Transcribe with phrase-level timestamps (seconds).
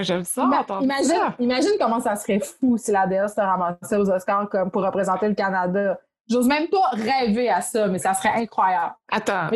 [0.00, 0.48] J'aime ça,
[0.80, 4.82] imagine, imagine comment ça serait fou si la DS se ramassait aux Oscars comme pour
[4.82, 5.98] représenter le Canada.
[6.28, 8.94] J'ose même pas rêver à ça, mais ça serait incroyable.
[9.12, 9.48] Attends,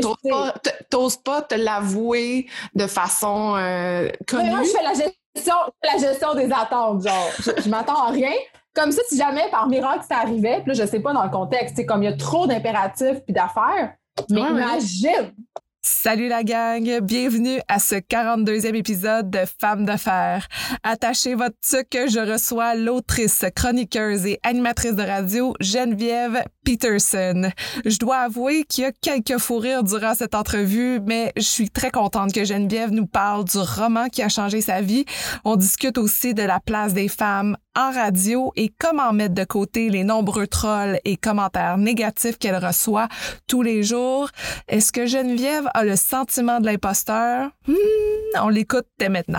[0.90, 4.50] t'oses pas, te l'avouer de façon euh, connue?
[4.50, 7.30] moi, je fais la gestion, la gestion des attentes, genre.
[7.38, 8.32] Je, m'attends à rien.
[8.74, 11.30] Comme ça, si jamais par miracle ça arrivait, puis là, je sais pas dans le
[11.30, 13.94] contexte, c'est comme il y a trop d'impératifs puis d'affaires,
[14.28, 15.32] mais imagine,
[15.80, 20.48] Salut la gang, bienvenue à ce 42e épisode de Femmes d'affaires.
[20.82, 21.54] Attachez votre
[21.88, 27.50] que je reçois l'autrice, chroniqueuse et animatrice de radio Geneviève Peterson.
[27.84, 31.70] Je dois avouer qu'il y a quelques fous rires durant cette entrevue, mais je suis
[31.70, 35.04] très contente que Geneviève nous parle du roman qui a changé sa vie.
[35.44, 39.88] On discute aussi de la place des femmes en radio et comment mettre de côté
[39.88, 43.06] les nombreux trolls et commentaires négatifs qu'elle reçoit
[43.46, 44.30] tous les jours.
[44.66, 47.50] Est-ce que Geneviève a le sentiment de l'imposteur?
[47.68, 47.74] Hmm,
[48.42, 49.38] on l'écoute dès maintenant.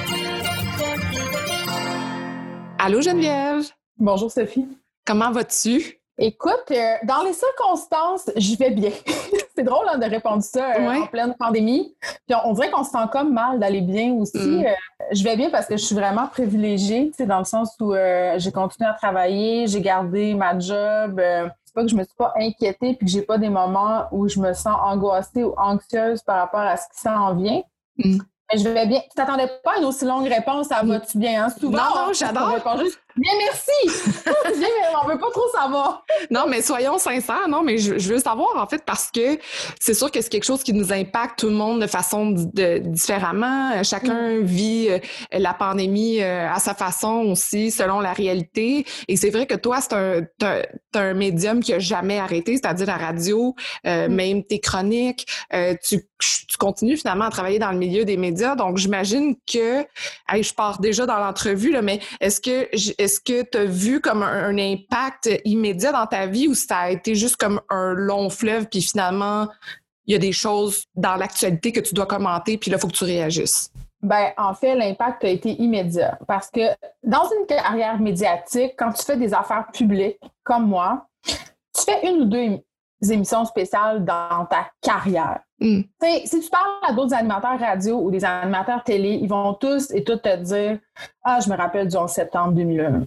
[2.83, 3.69] Allô Geneviève?
[3.99, 4.67] Bonjour Sophie.
[5.05, 5.99] Comment vas-tu?
[6.17, 8.89] Écoute, euh, dans les circonstances, je vais bien.
[9.55, 11.95] c'est drôle hein, de répondre ça euh, en pleine pandémie.
[12.27, 14.39] Puis on, dirait qu'on se sent comme mal d'aller bien aussi.
[14.39, 14.65] Mm.
[14.65, 14.73] Euh,
[15.11, 17.93] je vais bien parce que je suis vraiment privilégiée, dans le sens où
[18.37, 21.21] j'ai continué à travailler, j'ai gardé ma job.
[21.63, 24.27] c'est pas que je me suis pas inquiétée puis que j'ai pas des moments où
[24.27, 27.61] je me sens angoissée ou anxieuse par rapport à ce qui s'en vient.
[27.97, 28.21] Mm.
[28.53, 28.99] Je vais bien.
[29.01, 31.45] Tu t'attendais pas à une aussi longue réponse, ça va-tu bien?
[31.45, 31.49] Hein?
[31.59, 32.55] Souvent, non, non, j'adore.
[33.21, 34.25] Bien, merci!
[35.03, 36.03] on veut pas trop savoir.
[36.31, 39.37] Non, mais soyons sincères, non, mais je, veux savoir, en fait, parce que
[39.79, 42.79] c'est sûr que c'est quelque chose qui nous impacte tout le monde de façon de,
[42.79, 43.83] différemment.
[43.83, 44.41] Chacun mm.
[44.41, 44.99] vit euh,
[45.33, 48.85] la pandémie euh, à sa façon aussi, selon la réalité.
[49.07, 50.21] Et c'est vrai que toi, c'est un,
[50.95, 53.53] un médium qui a jamais arrêté, c'est-à-dire la radio,
[53.85, 54.15] euh, mm.
[54.15, 55.27] même tes chroniques.
[55.83, 56.07] tu,
[56.47, 58.55] tu continues finalement à travailler dans le milieu des médias.
[58.55, 59.85] Donc, j'imagine que,
[60.33, 62.67] je pars déjà dans l'entrevue, mais est-ce que
[63.11, 66.89] est-ce que tu as vu comme un, impact immédiat dans ta vie ou ça a
[66.91, 69.49] été juste comme un long fleuve, puis finalement,
[70.05, 72.87] il y a des choses dans l'actualité que tu dois commenter, puis là, il faut
[72.87, 73.69] que tu réagisses?
[74.01, 76.61] Ben, en fait, l'impact a été immédiat parce que
[77.03, 82.21] dans une carrière médiatique, quand tu fais des affaires publiques comme moi, tu fais une
[82.21, 82.59] ou deux
[83.01, 85.39] émissions spéciales dans ta carrière.
[85.59, 85.81] Mm.
[86.25, 90.03] Si tu parles à d'autres animateurs radio ou des animateurs télé, ils vont tous et
[90.03, 90.79] toutes te dire
[91.23, 93.05] Ah, je me rappelle du 11 septembre 2001.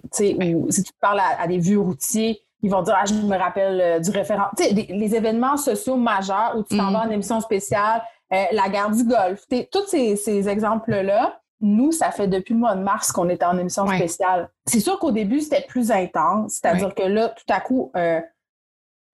[0.55, 3.81] ou si tu parles à, des vieux routiers, ils vont dire Ah, je me rappelle
[3.81, 4.49] euh, du référent.
[4.57, 6.93] les événements sociaux majeurs où tu t'en mm.
[6.93, 8.01] vas en émission spéciale,
[8.33, 12.81] euh, la guerre du Golfe, tous ces, exemples-là, nous, ça fait depuis le mois de
[12.81, 14.49] mars qu'on est en émission spéciale.
[14.65, 18.19] C'est sûr qu'au début, c'était plus intense, c'est-à-dire que là, tout à coup, euh,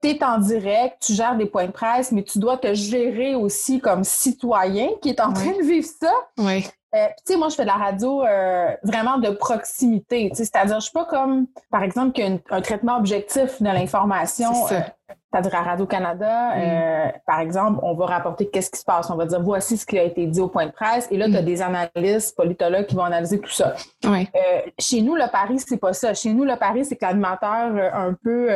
[0.02, 3.36] tu es en direct, tu gères des points de presse, mais tu dois te gérer
[3.36, 6.14] aussi comme citoyen qui est en train de vivre ça.
[6.38, 6.66] Oui.
[6.94, 10.30] Euh, tu sais, moi, je fais de la radio euh, vraiment de proximité.
[10.34, 14.52] C'est-à-dire, je suis pas comme, par exemple, qu'un un traitement objectif de l'information.
[14.72, 14.82] Euh,
[15.32, 17.12] c'est-à-dire à Radio-Canada, mm.
[17.26, 19.10] par exemple, on va rapporter qu'est-ce qui se passe.
[19.10, 21.08] On va dire voici ce qui a été dit au point de presse.
[21.12, 21.46] Et là, tu as mm.
[21.46, 23.74] des analystes, politologues qui vont analyser tout ça.
[24.04, 24.28] Oui.
[24.78, 26.14] chez nous, le pari, c'est pas ça.
[26.14, 28.50] Chez nous, le pari, c'est que l'animateur un peu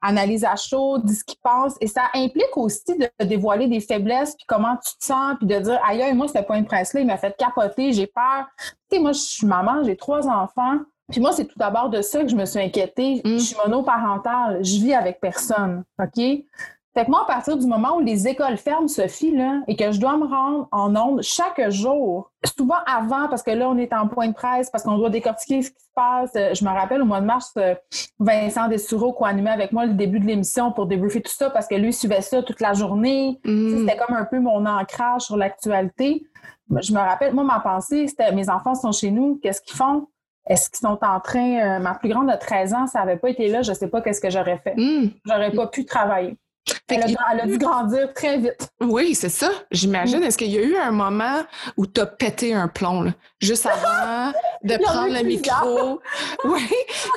[0.00, 1.74] analyse à chaud, dit ce qu'il pense.
[1.80, 5.58] Et ça implique aussi de dévoiler des faiblesses, puis comment tu te sens, puis de
[5.58, 8.46] dire aïe, moi, ce point de presse-là, il m'a fait capoter, j'ai peur.
[8.58, 10.78] Tu sais, moi, je suis maman, j'ai trois enfants.
[11.10, 13.20] Puis moi, c'est tout d'abord de ça que je me suis inquiétée.
[13.24, 13.32] Mm.
[13.34, 15.84] Je suis monoparentale, je vis avec personne.
[16.00, 16.22] OK?
[16.94, 19.92] Fait que moi, à partir du moment où les écoles ferment, Sophie, là, et que
[19.92, 23.94] je dois me rendre en ondes chaque jour, souvent avant, parce que là, on est
[23.94, 26.32] en point de presse, parce qu'on doit décortiquer ce qui se passe.
[26.36, 27.74] Euh, je me rappelle, au mois de mars, euh,
[28.18, 31.76] Vincent a animé avec moi le début de l'émission pour débriefer tout ça, parce que
[31.76, 33.40] lui suivait ça toute la journée.
[33.44, 33.78] Mm.
[33.78, 36.26] C'était comme un peu mon ancrage sur l'actualité.
[36.80, 40.08] Je me rappelle, moi, ma pensée, c'était mes enfants sont chez nous, qu'est-ce qu'ils font?
[40.46, 43.30] Est-ce qu'ils sont en train, euh, ma plus grande de 13 ans, ça n'avait pas
[43.30, 44.74] été là, je ne sais pas qu'est-ce que j'aurais fait.
[44.76, 45.10] Mm.
[45.24, 46.36] J'aurais pas pu travailler.
[46.88, 47.02] Elle
[47.40, 48.68] a, dû grandir très vite.
[48.80, 49.50] Oui, c'est ça.
[49.70, 50.20] J'imagine.
[50.20, 50.24] Mm.
[50.24, 51.42] Est-ce qu'il y a eu un moment
[51.76, 54.32] où tu as pété un plomb, juste avant
[54.62, 56.00] de prendre le micro?
[56.44, 56.68] oui,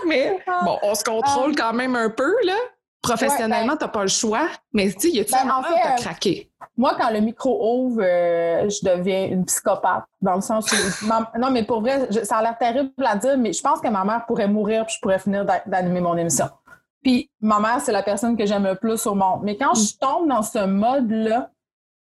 [0.08, 1.62] mais bon, on se contrôle ah.
[1.62, 2.56] quand même un peu, là.
[3.02, 5.74] professionnellement, Ouais, t'as pas le choix, mais tu y a-tu Ben, un en moment fait,
[5.74, 6.52] où t'as euh, craqué?
[6.78, 10.06] Moi, quand le micro ouvre, euh, je deviens une psychopathe.
[10.22, 11.06] Dans le sens où.
[11.06, 13.80] ma- non, mais pour vrai, je- ça a l'air terrible à dire, mais je pense
[13.80, 16.48] que ma mère pourrait mourir puis je pourrais finir d'a- d'animer mon émission.
[17.06, 19.42] Puis ma mère, c'est la personne que j'aime le plus au monde.
[19.44, 21.52] Mais quand je tombe dans ce mode-là,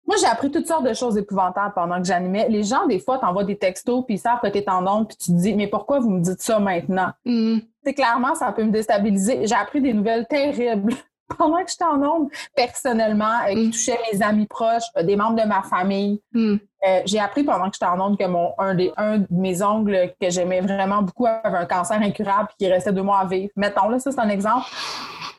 [0.06, 2.46] moi, j'ai appris toutes sortes de choses épouvantables pendant que j'animais.
[2.48, 5.16] Les gens, des fois, t'envoient des textos puis ils savent que t'es en onde puis
[5.16, 7.10] tu te dis, mais pourquoi vous me dites ça maintenant?
[7.24, 7.58] Hmm.
[7.82, 9.48] c'est clairement, ça peut me déstabiliser.
[9.48, 10.94] J'ai appris des nouvelles terribles
[11.38, 13.70] pendant que j'étais en onde, personnellement, euh, qui Mm.
[13.70, 16.20] touchaient mes amis proches, euh, des membres de ma famille.
[16.32, 16.56] Hmm.
[16.86, 19.62] Euh, j'ai appris pendant que j'étais en onde que mon, un, des, un de mes
[19.62, 23.24] ongles que j'aimais vraiment beaucoup avait un cancer incurable et qui restait deux mois à
[23.24, 23.50] vivre.
[23.56, 24.66] Mettons, là, ça, c'est un exemple.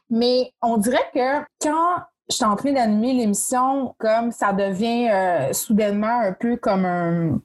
[0.09, 1.97] Mais on dirait que quand
[2.29, 7.39] je suis en train d'animer l'émission, comme ça devient euh, soudainement un peu comme un,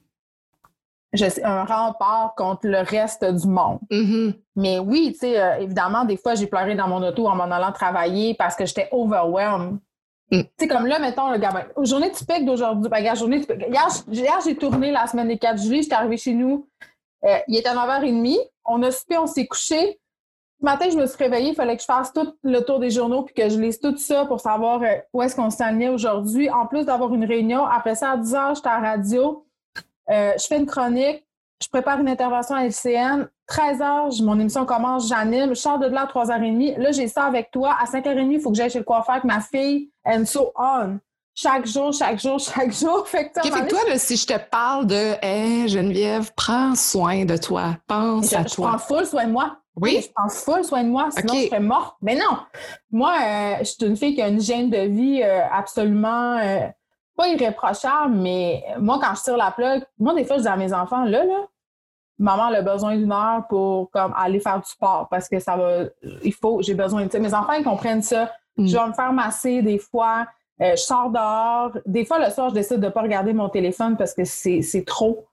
[1.13, 3.79] je sais, un rempart contre le reste du monde.
[3.89, 4.33] Mhm.
[4.55, 7.43] Mais oui, tu sais, euh, évidemment, des fois, j'ai pleuré dans mon auto en m'en
[7.43, 9.79] allant travailler parce que j'étais overwhelmed.
[10.31, 10.41] Mm.
[10.41, 11.63] Tu sais, comme là, mettons, le gamin.
[11.81, 12.89] Journée typique d'aujourd'hui.
[12.89, 13.65] Ben, regarde, journée typique.
[13.67, 15.81] Hier, hier, j'ai tourné la semaine des 4 juillet.
[15.81, 16.67] J'étais arrivée chez nous.
[17.25, 18.37] Euh, il était 9h30.
[18.65, 19.99] On a soupé, on s'est couché.
[20.59, 21.49] Ce matin, je me suis réveillée.
[21.49, 23.97] Il fallait que je fasse tout le tour des journaux puis que je lise tout
[23.97, 26.49] ça pour savoir euh, où est-ce qu'on s'alignait aujourd'hui.
[26.49, 27.65] En plus d'avoir une réunion.
[27.65, 29.45] Après ça, à 10 h, j'étais à la radio.
[30.09, 31.25] Euh, je fais une chronique.
[31.61, 33.27] Je prépare une intervention à LCN.
[33.47, 35.49] 13 h, mon émission commence, j'anime.
[35.49, 36.77] Je sors de là à 3h30.
[36.79, 37.75] Là, j'ai ça avec toi.
[37.79, 39.91] À 5h30, il faut que j'aille chez le coiffeur avec ma fille.
[40.05, 40.97] And so on.
[41.35, 43.07] Chaque jour, chaque jour, chaque jour.
[43.07, 44.87] Fait que, tu sais, Ok, à un fait que toi, là, si je te parle
[44.87, 48.77] de Hey, Geneviève, prends soin de toi, pense donné, à je, je prends toi.
[48.79, 49.57] full soin de moi.
[49.79, 50.01] Oui?
[50.01, 51.95] Je prends full soin de moi, sinon je serais morte.
[52.01, 52.37] Mais non.
[52.91, 56.67] Moi, euh, je suis une fille qui a une hygiène de vie euh, absolument euh,
[57.15, 60.55] pas irréprochable, mais moi, quand je tire la plug, moi, des fois, je dis à
[60.55, 61.47] mes enfants, là, là,
[62.19, 65.57] maman elle a besoin d'une heure pour comme aller faire du sport parce que ça
[65.57, 65.85] va
[66.23, 68.67] il faut j'ai besoin de sais, mes enfants ils comprennent ça Mm.
[68.67, 70.27] je vais me faire masser des fois
[70.61, 73.95] euh, je sors dehors des fois le soir je décide de pas regarder mon téléphone
[73.97, 75.25] parce que c'est trop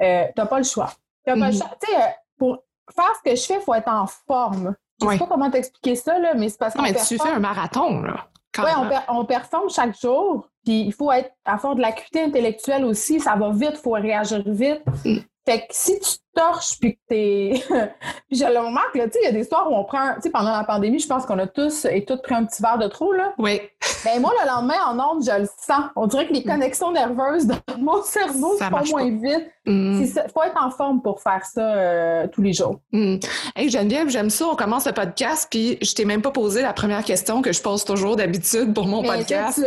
[0.00, 0.90] euh, t'as pas le choix
[1.24, 1.58] t'as pas le Mhm.
[1.58, 2.06] choix tu sais euh,
[2.38, 2.58] pour
[2.96, 5.12] faire ce que je fais il faut être en forme je Ouais.
[5.12, 8.00] sais pas comment t'expliquer ça là mais c'est parce Non, mais tu fais un marathon,
[8.00, 8.26] là.
[8.58, 12.22] Ouais, on, per- on performe chaque jour, puis il faut être à fort de l'acuité
[12.24, 14.82] intellectuelle aussi, ça va vite, il faut réagir vite.
[15.46, 15.50] Mm.
[15.50, 17.52] Fait que si tu torches puis que t'es.
[18.28, 20.14] puis je le remarque, là, tu sais, il y a des soirs où on prend.
[20.14, 22.62] Tu sais, pendant la pandémie, je pense qu'on a tous et toutes pris un petit
[22.62, 23.32] verre de trop, là.
[23.38, 23.60] Oui.
[24.04, 25.84] Ben moi, le lendemain, en ondes, je le sens.
[25.96, 26.44] On dirait que les Mm.
[26.44, 29.50] connexions nerveuses dans mon cerveau Ça se font moins vite.
[29.66, 30.02] Mm.
[30.02, 32.80] Il faut être en forme pour faire ça euh, tous les jours.
[32.92, 33.16] Hmm.
[33.54, 34.46] Hey Geneviève, j'aime ça.
[34.46, 37.62] On commence le podcast, puis je t'ai même pas posé la première question que je
[37.62, 39.64] pose toujours d'habitude pour mon Mais podcast.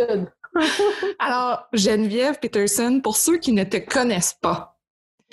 [1.20, 4.75] Alors, Geneviève Peterson, pour ceux qui ne te connaissent pas,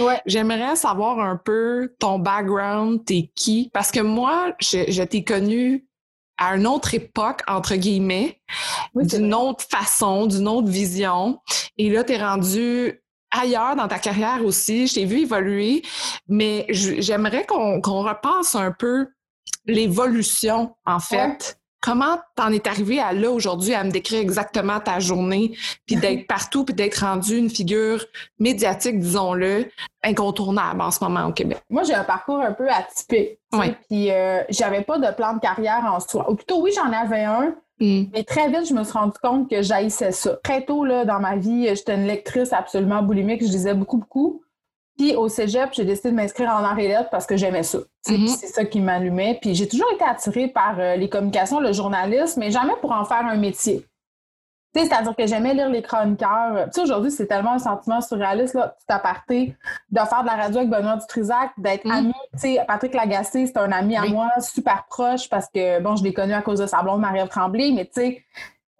[0.01, 0.21] Ouais.
[0.27, 3.71] j'aimerais savoir un peu ton background, t'es qui?
[3.73, 5.87] Parce que moi, je, je t'ai connue
[6.39, 8.41] à une autre époque, entre guillemets,
[8.95, 11.41] Oui, d'une autre façon, d'une autre vision.
[11.77, 13.01] Et là, t'es rendu
[13.31, 14.87] ailleurs dans ta carrière aussi.
[14.87, 15.83] Je t'ai vu évoluer,
[16.29, 19.07] mais j'aimerais qu'on qu'on repasse un peu
[19.67, 21.59] l'évolution, en fait.
[21.83, 26.27] Comment t'en es arrivé à là aujourd'hui à me décrire exactement ta journée, puis d'être
[26.27, 28.05] partout, puis d'être rendu une figure
[28.39, 29.67] médiatique, disons-le,
[30.03, 31.59] incontournable en ce moment au Québec?
[31.69, 33.39] Moi, j'ai un parcours un peu atypique.
[33.53, 33.77] Ouais.
[33.91, 36.31] Puis, euh, j'avais pas de plan de carrière en soi.
[36.31, 38.05] Ou plutôt, oui, j'en avais un, Hmm.
[38.13, 40.37] mais très vite, je me suis rendu compte que j'haïssais ça.
[40.45, 43.43] Très tôt, là, dans ma vie, j'étais une lectrice absolument boulimique.
[43.43, 44.45] Je lisais beaucoup, beaucoup.
[45.03, 47.79] Puis, au cégep, j'ai décidé de m'inscrire en arts et lettres parce que j'aimais ça.
[48.09, 48.29] Mhm.
[48.29, 49.37] C'est ça qui m'allumait.
[49.43, 53.05] Puis, j'ai toujours été attirée par euh, les communications, le journalisme, mais jamais pour en
[53.05, 53.85] faire un métier.
[54.77, 56.67] C'est-à-dire que j'aimais lire les chroniqueurs.
[56.67, 59.57] Tu sais, aujourd'hui, c'est tellement un sentiment surréaliste, là, petit aparté,
[59.91, 61.91] de faire de la radio avec Benoît Dutrisac, d'être Mm.
[61.91, 62.15] ami.
[62.35, 66.05] Tu sais, Patrick Lagacé, c'est un ami à moi, super proche, parce que, bon, je
[66.05, 68.25] l'ai connu à cause de sa blonde Marie-Ève Tremblay, mais tu sais,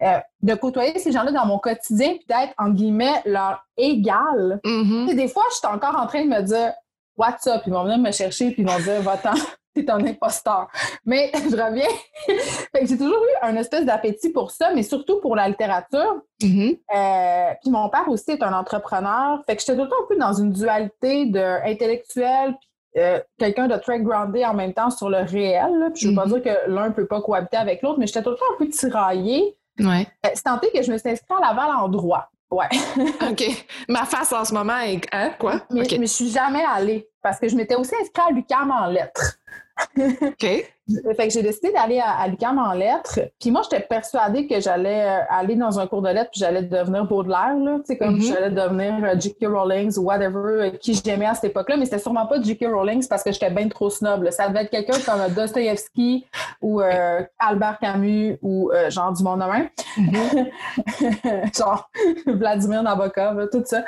[0.03, 4.61] euh, de côtoyer ces gens-là dans mon quotidien, puis d'être, en guillemets, leur égal.
[4.65, 5.09] Mhm.
[5.09, 6.73] Sais, des fois, je suis encore en train de me dire,
[7.17, 7.63] what's up?
[7.67, 9.33] Ils vont venir me chercher, puis ils vont dire, va-t'en,
[9.75, 10.69] t'es un imposteur.
[11.07, 11.89] Mais je reviens.
[12.27, 16.21] fait que j'ai toujours eu un espèce d'appétit pour ça, mais surtout pour la littérature.
[16.43, 16.77] Mhm.
[16.95, 19.43] Euh, puis mon père aussi est un entrepreneur.
[19.47, 23.19] Fait que j'étais tout le temps un peu dans une dualité de intellectuel puis euh,
[23.39, 25.79] quelqu'un de très groundé en même temps sur le réel.
[25.79, 25.89] là.
[25.91, 26.33] Puis je veux pas Mhm.
[26.41, 28.69] dire que l'un peut pas cohabiter avec l'autre, mais j'étais tout le temps un peu
[28.69, 29.57] tiraillée.
[29.79, 30.07] Ouais.
[30.27, 32.29] Euh, c'est tenté que je me suis inscrite à Laval en droit.
[32.51, 32.69] Ouais.
[33.31, 33.67] OK.
[33.89, 35.01] Ma face en ce moment est.
[35.13, 35.33] Hein?
[35.39, 35.61] Quoi?
[35.71, 35.97] Mais, OK.
[35.99, 39.39] mais je suis jamais allée parce que je m'étais aussi inscrite à l'UQAM en lettres.
[39.97, 40.67] OK.
[41.17, 43.21] Fait que j'ai décidé d'aller à, à l'UQAM en lettres.
[43.41, 46.63] Puis moi, j'étais persuadée que j'allais euh, aller dans un cours de lettres puis j'allais
[46.63, 47.77] devenir Baudelaire, là.
[47.79, 48.23] Tu sais, comme Mhm.
[48.23, 49.47] j'allais devenir euh, J.K.
[49.47, 51.77] Rowling ou whatever, euh, qui j'aimais à cette époque-là.
[51.77, 52.67] Mais c'était sûrement pas J.K.
[52.67, 54.25] Rowling parce que j'étais bien trop snob.
[54.25, 54.33] là.
[54.33, 56.27] Ça devait être quelqu'un comme Dostoevsky
[56.61, 61.57] ou euh, Albert Camus ou euh, genre du monde de mm-hmm.
[61.59, 61.89] genre
[62.27, 63.85] Vladimir Nabokov, tout ça.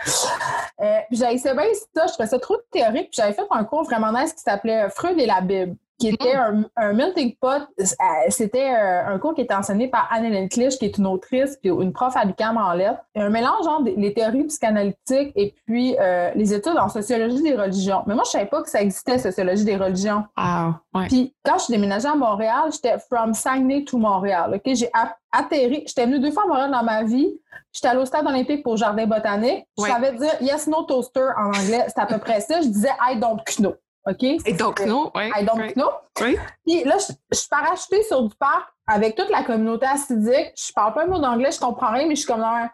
[0.80, 1.64] Euh, puis j'avais bien
[1.94, 3.10] ça, je trouvais ça trop théorique.
[3.10, 6.36] Puis j'avais fait un cours vraiment nice qui s'appelait Freud et la Bible qui était
[6.36, 6.66] mm.
[6.76, 7.62] un, melting pot.
[7.78, 7.84] Euh,
[8.28, 11.70] c'était euh, un cours qui était enseigné par Anne-Hélène Clich, qui est une autrice, puis
[11.70, 13.00] une prof à l'UQAM en lettres.
[13.14, 18.02] Un mélange entre les théories psychanalytiques et puis euh, les études en sociologie des religions.
[18.06, 20.24] Mais moi, je savais pas que ça existait, sociologie des religions.
[20.36, 21.06] Ah, ouais.
[21.06, 24.52] Puis quand je suis déménagée à Montréal, j'étais from Saguenay to Montréal.
[24.54, 24.90] Ok, J'ai
[25.34, 25.84] atterri.
[25.86, 27.38] J'étais venue deux fois à Montréal dans ma vie.
[27.72, 29.66] J'étais allée au stade olympique pour jardin botanique.
[29.76, 31.84] Je savais dire yes, no toaster en anglais.
[31.88, 32.60] C'était à peu près ça.
[32.60, 33.74] Je disais I don't know.
[34.06, 34.22] OK?
[34.22, 35.30] Et donc, non, oui.
[35.34, 35.90] I don't know.
[36.20, 36.36] Oui.
[36.66, 40.52] Puis là, je, suis parachutée sur du parc avec toute la communauté acidique.
[40.56, 42.70] Je parle pas un mot d'anglais, je comprends rien, mais je suis comme là,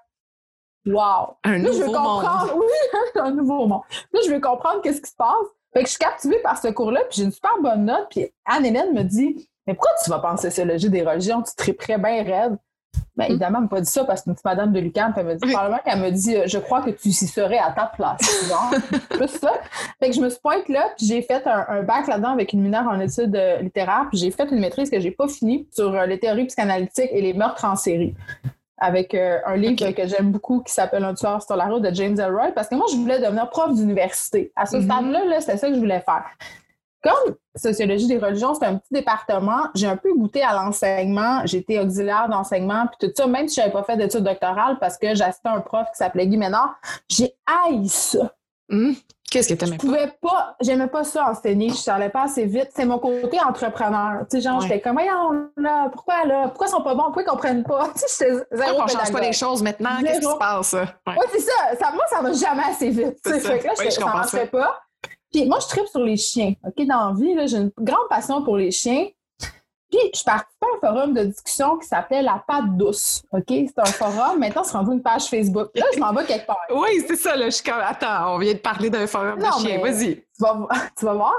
[0.87, 1.37] wow.
[1.45, 2.55] Un là, nouveau je veux comprendre.
[2.55, 2.63] monde.
[2.63, 3.83] Oui, un nouveau monde.
[4.13, 5.47] Là, je veux comprendre qu'est-ce qui se passe.
[5.73, 8.09] Fait que je suis captivée par ce cours-là, puis j'ai une super bonne note.
[8.11, 11.43] Puis Anne-Hélène me dit Mais pourquoi tu vas pas en sociologie des religions?
[11.43, 12.57] Tu triperais bien raide.
[13.17, 13.31] Ben, Mm.
[13.31, 15.13] évidemment, elle m'a pas dit ça parce que c'est une petite madame de Lucan.
[15.17, 17.71] Elle m'a dit, probablement qu'elle me dit, euh, je crois que tu y serais à
[17.71, 18.21] ta place.
[18.49, 18.71] Genre,
[19.11, 19.53] plus ça.
[20.01, 22.53] Fait que je me suis pointe là, puis j'ai fait un, un bac là-dedans avec
[22.53, 25.69] une mineure en études euh, littéraires, puis j'ai fait une maîtrise que j'ai pas finie
[25.71, 28.15] sur euh, les théories psychanalytiques et les meurtres en série.
[28.79, 31.95] Avec euh, un livre que j'aime beaucoup qui s'appelle Un tueur sur la route de
[31.95, 34.51] James Elroy, parce que moi, je voulais devenir prof d'université.
[34.57, 34.85] À ce Mhm.
[34.85, 36.25] stade-là, là, c'était ça que je voulais faire.
[37.03, 41.41] Comme sociologie des religions, c'est un petit département, j'ai un peu goûté à l'enseignement.
[41.45, 44.99] J'étais auxiliaire d'enseignement, puis tout ça, même si je n'avais pas fait d'études doctorales parce
[44.99, 46.75] que j'assistais un prof qui s'appelait Guy Ménard,
[47.09, 48.33] j'ai haï ça.
[48.71, 48.95] Hum.
[49.31, 52.69] Qu'est-ce que t'aimais Je pouvais pas, j'aimais pas ça enseigner, je n'allais pas assez vite.
[52.75, 54.23] C'est mon côté entrepreneur.
[54.29, 54.67] Tu sais, genre, Ouais.
[54.67, 56.49] j'étais comme, là, pourquoi là?
[56.49, 57.05] Pourquoi ils sont pas bons?
[57.05, 57.91] Pourquoi ils comprennent pas?
[57.95, 59.91] Tu sais, j'étais Pourquoi zéro on change pas les choses maintenant?
[60.03, 60.73] Qu'est-ce qui se passe?
[60.73, 60.85] Ouais.
[61.07, 61.53] Oui, c'est ça.
[61.79, 61.93] ça.
[61.93, 63.19] Moi, ça va jamais assez vite.
[63.25, 63.39] tu sais.
[63.41, 64.81] Fait que là, je- ça marchait pas.
[65.33, 66.55] Puis moi, je tripe sur les chiens.
[66.67, 69.07] OK, dans la vie, j'ai une grande passion pour les chiens.
[69.91, 73.23] Puis je participais à un forum de discussion qui s'appelait La Patte douce.
[73.33, 73.45] OK?
[73.49, 74.39] C'est un forum.
[74.39, 75.69] Maintenant, c'est rendu une page Facebook.
[75.75, 76.59] Là, je m'en vais quelque part.
[76.75, 77.47] Oui, c'est ça, là.
[77.47, 79.81] Je suis comme, attends, on vient de parler d'un forum de Non, chien.
[79.83, 80.15] mais- Vas-y.
[80.17, 80.69] Tu vas, vo-
[80.99, 81.35] tu vas voir.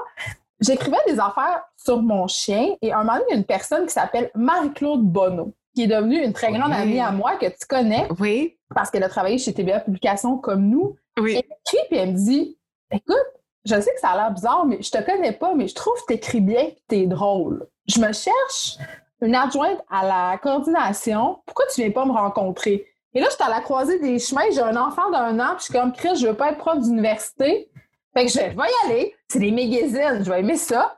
[0.59, 3.85] J'écrivais des affaires sur mon chien et un moment donné, il y a une personne
[3.85, 6.77] qui s'appelle Marie-Claude Bonneau, qui est devenue une très grande Oui.
[6.81, 10.67] amie à moi que tu connais Oui, parce qu'elle a travaillé chez TVA Publications comme
[10.67, 10.95] nous.
[11.19, 11.31] oui.
[11.31, 12.57] Elle m'écrit puis elle me dit
[12.91, 13.15] Écoute,
[13.65, 15.93] je sais que ça a l'air bizarre, mais je te connais pas, mais je trouve
[16.01, 17.67] que t'écris bien et t'es drôle.
[17.87, 18.77] Je me cherche
[19.21, 21.39] une adjointe à la coordination.
[21.45, 22.87] Pourquoi tu viens pas me rencontrer?
[23.13, 25.63] Et là, j'étais à la croisée des chemins, j'ai un enfant d'un an, puis je
[25.65, 27.69] suis comme Chris, je veux pas être prof d'université.
[28.13, 29.15] Fait que je vais y aller.
[29.29, 30.97] C'est des magazines, je vais aimer ça.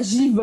[0.00, 0.42] J'y vais,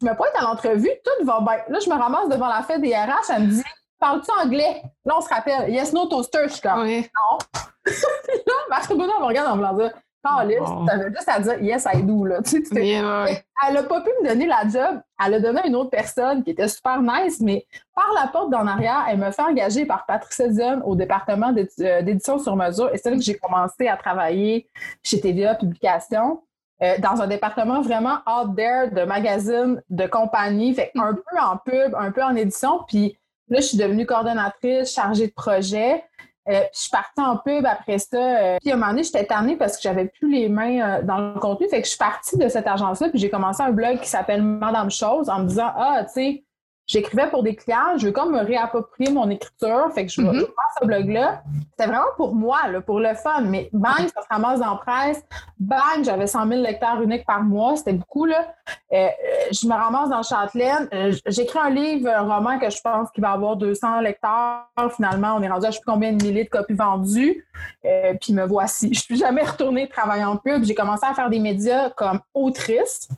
[0.00, 1.58] je me pointe à l'entrevue, tout va bien.
[1.68, 3.62] Là, je me ramasse devant la fête des RH, elle me dit
[4.00, 4.82] Parles-tu anglais?
[5.04, 5.70] Là, on se rappelle.
[5.70, 6.44] Yes, no toaster.
[6.44, 7.06] Je suis comme Oui.
[7.86, 9.90] là, Marc Boudin me regarde en me disant
[10.22, 10.84] Carlis, Bon.
[10.86, 12.24] t'avais juste à dire yes, I do.
[12.24, 12.40] Là.
[12.44, 12.88] Tu sais.
[12.88, 15.00] Elle n'a pas pu me donner la job.
[15.24, 18.50] Elle a donné à une autre personne qui était super nice, mais par la porte
[18.50, 22.90] d'en arrière, elle me fait engager par Patricia Dion au département euh, d'édition sur mesure.
[22.94, 24.68] Et c'est là que j'ai commencé à travailler
[25.02, 26.42] chez TVA Publications.
[26.82, 31.58] euh, dans un département vraiment out there de magazines, de compagnie, fait un peu en
[31.58, 32.80] pub, un peu en édition.
[32.88, 36.02] Puis là, je suis devenue coordonnatrice, chargée de projet.
[36.50, 38.16] Euh, puis je suis partie en pub après ça.
[38.16, 41.02] euh, puis à un moment donné, j'étais tannée parce que j'avais plus les mains euh,
[41.02, 41.68] dans le contenu.
[41.68, 43.08] Fait que je suis partie de cette agence-là.
[43.08, 46.44] Puis j'ai commencé un blog qui s'appelle Madame Chose en me disant Ah, tu sais,
[46.90, 49.90] j'écrivais pour des clients, je veux comme me réapproprier mon écriture.
[49.94, 51.42] Fait que je vais faire ce blog-là.
[51.70, 53.42] C'était vraiment pour moi, là, pour le fun.
[53.42, 55.24] Mais bang, ça se ramasse dans la presse.
[55.58, 57.76] Bang, j'avais 100 000 lecteurs uniques par mois.
[57.76, 58.54] C'était beaucoup, là.
[58.92, 59.08] Euh, euh,
[59.52, 60.88] je me ramasse dans Châtelaine.
[60.92, 64.66] Euh, J'écris un livre, un roman que je pense qu'il va avoir 200 lecteurs.
[64.96, 67.46] Finalement, on est rendu à je sais plus combien de milliers de copies vendues.
[67.84, 68.92] Euh, puis me voici.
[68.92, 70.64] Je suis jamais retournée travailler en pub.
[70.64, 73.08] J'ai commencé à faire des médias comme autrice.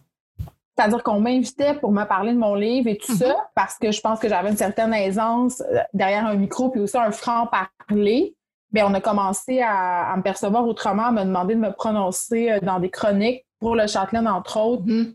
[0.76, 4.00] C'est-à-dire qu'on m'invitait pour me parler de mon livre et tout ça, parce que je
[4.00, 8.34] pense que j'avais une certaine aisance euh, derrière un micro, puis aussi un franc-parler.
[8.70, 12.50] Bien, on a commencé à, à me percevoir autrement, à me demander de me prononcer
[12.52, 14.84] euh, dans des chroniques pour le Châtelaine, entre autres.
[14.86, 15.14] Mhm.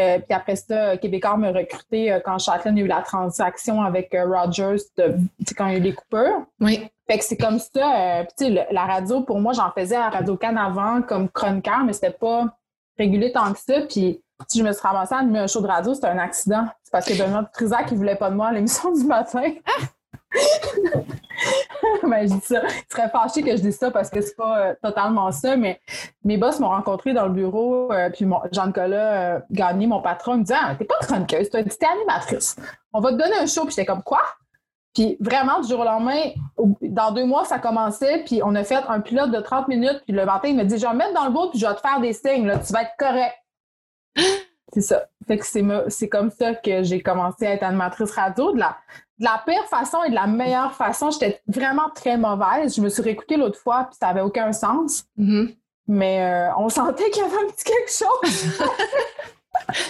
[0.00, 4.76] Euh, puis après ça, Québécois me recruté quand Châtelaine a eu la transaction avec Rogers,
[4.96, 5.16] de-
[5.56, 6.46] quand il y a eu les coupures.
[6.60, 6.88] Oui.
[7.10, 8.20] Fait que c'est comme ça.
[8.20, 11.02] euh, puis tu sais, le- la radio, pour moi, j'en faisais à Radio Can avant
[11.02, 12.46] comme chroniqueur, mais c'était pas
[12.96, 13.80] régulé tant que ça.
[13.86, 16.66] Puis si je me suis ramassée à animer un show de radio, c'était un accident.
[16.82, 19.42] C'est parce que Benoît Trisac, il voulait pas de moi à l'émission du matin.
[22.02, 22.62] ben, je dis ça.
[22.64, 25.80] Il serait fâché que je dise ça parce que c'est pas euh, totalement ça, mais
[26.24, 30.42] mes boss m'ont rencontré dans le bureau, euh, puis Jean-Nicolas euh, Gagné, mon patron, me
[30.42, 32.56] disait ah, T'es pas chroniqueuse, t'es animatrice.
[32.92, 34.22] On va te donner un show, puis j'étais comme Quoi?
[34.94, 36.20] Puis vraiment, du jour au lendemain,
[36.82, 40.14] dans deux mois, ça commençait, puis on a fait un pilote de 30 minutes, puis
[40.14, 41.74] le matin, il me dit Je vais me mettre dans le bout, puis je vais
[41.74, 43.34] te faire des signes, tu vas être correct.
[44.72, 45.06] C'est ça.
[45.26, 45.46] Fait que
[45.88, 48.52] c'est comme ça que j'ai commencé à être animatrice radio.
[48.52, 48.76] De la,
[49.18, 52.74] de la pire façon et de la meilleure façon, j'étais vraiment très mauvaise.
[52.74, 55.04] Je me suis réécoutée l'autre fois, puis ça avait aucun sens.
[55.18, 55.56] Mm-hmm.
[55.88, 58.68] Mais euh, on sentait qu'il y avait un petit quelque chose.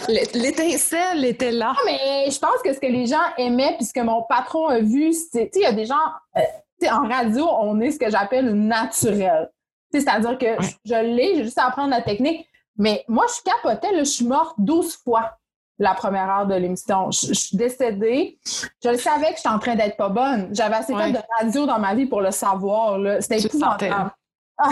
[0.35, 1.75] L'étincelle était là.
[1.85, 4.81] mais je pense que ce que les gens aimaient, puis ce que mon patron a
[4.81, 5.95] vu, c'est, tu sais, il y a des gens,
[6.37, 9.51] euh, en radio, on est ce que j'appelle naturel.
[9.93, 12.47] C'est-à-dire que je l'ai, j'ai juste à apprendre la technique.
[12.77, 15.39] Mais moi, je capotais, je suis morte 12 fois
[15.79, 17.11] la première heure de l'émission.
[17.11, 18.39] Je, suis décédée.
[18.83, 20.49] Je le savais que j'étais en train d'être pas bonne.
[20.53, 22.99] J'avais assez de radio dans ma vie pour le savoir.
[23.21, 24.11] C'était épouvantable.
[24.59, 24.71] Ah!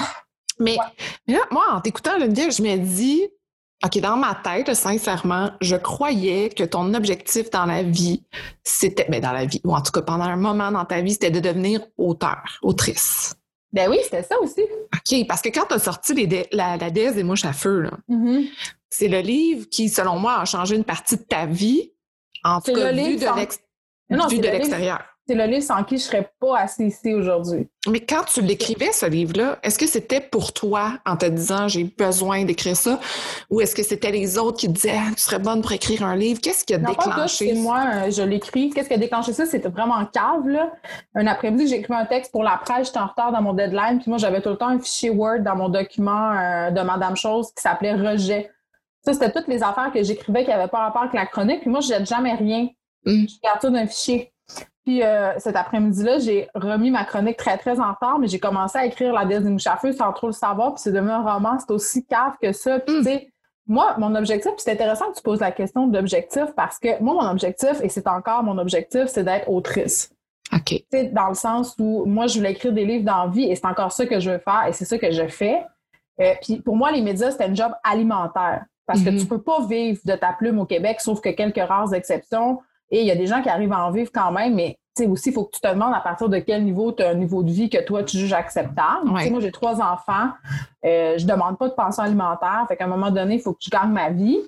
[0.58, 0.76] mais,
[1.50, 3.22] moi, en t'écoutant, Olivia, je me dis,
[3.84, 8.22] OK, dans ma tête, sincèrement, je croyais que ton objectif dans la vie,
[8.62, 11.00] c'était, mais ben, dans la vie, ou en tout cas pendant un moment dans ta
[11.00, 13.34] vie, c'était de devenir auteur, autrice.
[13.72, 14.62] Ben oui, c'était ça aussi.
[14.62, 17.88] OK, parce que quand tu as sorti les la, la déesse des mouches à feu,
[18.08, 18.48] mm-hmm.
[18.88, 21.92] c'est le livre qui, selon moi, a changé une partie de ta vie,
[22.42, 25.04] en tout cas, vu de l'extérieur.
[25.30, 27.68] C'est le livre sans qui je serais pas assez ici aujourd'hui.
[27.88, 31.84] Mais quand tu l'écrivais, ce livre-là, est-ce que c'était pour toi en te disant j'ai
[31.84, 32.98] besoin d'écrire ça?
[33.48, 36.02] Ou est-ce que c'était les autres qui te disaient ah, tu serais bonne pour écrire
[36.02, 36.40] un livre?
[36.40, 37.54] Qu'est-ce qui a déclenché?
[37.54, 38.70] C'est moi, euh, je l'écris.
[38.70, 39.46] Qu'est-ce qui a déclenché ça?
[39.46, 40.72] C'était vraiment cave, là.
[41.14, 44.00] Un après-midi, j'ai écrit un texte pour la presse, j'étais en retard dans mon deadline,
[44.00, 47.14] puis moi, j'avais tout le temps un fichier Word dans mon document euh, de Madame
[47.14, 48.50] Chose qui s'appelait Rejet.
[49.04, 51.70] Ça, c'était toutes les affaires que j'écrivais qui n'avaient pas rapport avec la chronique, puis
[51.70, 52.66] moi, je jette jamais rien.
[53.06, 53.26] Mm.
[53.28, 54.29] Je garde tout d'un fichier.
[54.90, 58.76] Puis euh, cet après-midi-là, j'ai remis ma chronique très, très en retard, mais j'ai commencé
[58.76, 61.12] à écrire La déesse des mouches à feu sans trop le savoir, puis c'est devenu
[61.12, 62.80] un roman, c'est aussi cave que ça.
[62.80, 62.98] Puis, hmm.
[62.98, 63.32] tu sais,
[63.68, 67.14] moi, mon objectif, puis c'est intéressant que tu poses la question d'objectif parce que moi,
[67.14, 70.10] mon objectif, et c'est encore mon objectif, c'est d'être autrice.
[70.52, 70.82] OK.
[70.90, 73.92] sais, dans le sens où moi, je voulais écrire des livres d'envie et c'est encore
[73.92, 75.64] ça que je veux faire et c'est ça que je fais.
[76.20, 79.20] Euh, puis pour moi, les médias, c'était un job alimentaire parce que mm-hmm.
[79.20, 82.58] tu peux pas vivre de ta plume au Québec, sauf que quelques rares exceptions.
[82.90, 85.30] Et il y a des gens qui arrivent à en vivre quand même, mais aussi,
[85.30, 87.42] il faut que tu te demandes à partir de quel niveau tu as un niveau
[87.42, 89.04] de vie que toi, tu juges acceptable.
[89.04, 90.30] Moi, j'ai trois enfants.
[90.84, 92.64] Euh, je demande pas de pension alimentaire.
[92.68, 94.38] Fait qu'à un moment donné, il faut que je gagne ma vie.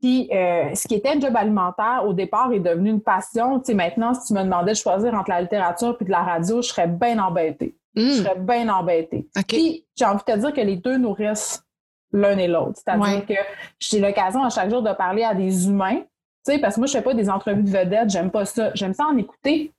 [0.00, 3.62] Puis, euh, ce qui était un job alimentaire, au départ, est devenu une passion.
[3.64, 6.60] sais, maintenant, si tu me demandais de choisir entre la littérature et de la radio,
[6.60, 7.76] je serais bien embêtée.
[7.96, 8.10] Je hmm.
[8.10, 9.28] serais bien embêtée.
[9.48, 11.64] Puis, j'ai envie de te dire que les deux nourrissent
[12.12, 12.74] l'un et l'autre.
[12.84, 13.34] C'est-à-dire que
[13.80, 16.13] j'ai l'occasion à chaque jour de parler à des humains tu
[16.44, 18.70] sais, parce que moi, je fais pas des entrevues de vedettes, j'aime pas ça.
[18.74, 19.72] J'aime ça en écouter,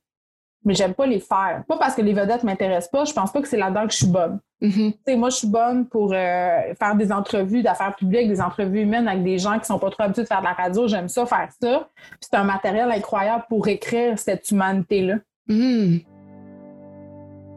[0.64, 1.62] mais j'aime pas les faire.
[1.68, 3.98] Pas parce que les vedettes m'intéressent pas, je pense pas que c'est là-dedans que je
[3.98, 4.40] suis bonne.
[4.60, 4.92] Mm-hmm.
[4.92, 8.80] Tu sais, moi, je suis bonne pour euh, faire des entrevues d'affaires publiques, des entrevues
[8.80, 10.88] humaines avec des gens qui sont pas trop habitués de faire de la radio.
[10.88, 11.88] J'aime ça, faire ça.
[12.20, 15.16] c'est un matériel incroyable pour écrire cette humanité-là.
[15.48, 15.98] Mm.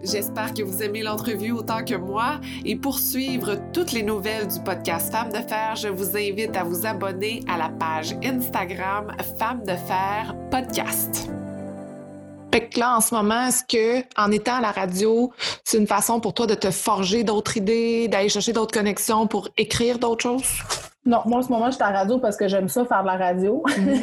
[0.02, 4.60] J'espère que vous aimez l'entrevue autant que moi et pour suivre toutes les nouvelles du
[4.62, 9.64] podcast Femmes de Fer, je vous invite à vous abonner à la page Instagram Femmes
[9.66, 11.30] de Fer Podcast.
[12.54, 15.32] Fait que là, en ce moment, est-ce que, en étant à la radio,
[15.66, 19.50] c'est une façon pour toi de te forger d'autres idées, d'aller chercher d'autres connexions pour
[19.58, 20.89] écrire d'autres choses?
[21.06, 23.02] Non, moi en ce moment, je suis à la radio parce que j'aime ça faire
[23.02, 23.64] de la radio.
[23.66, 23.94] Mm.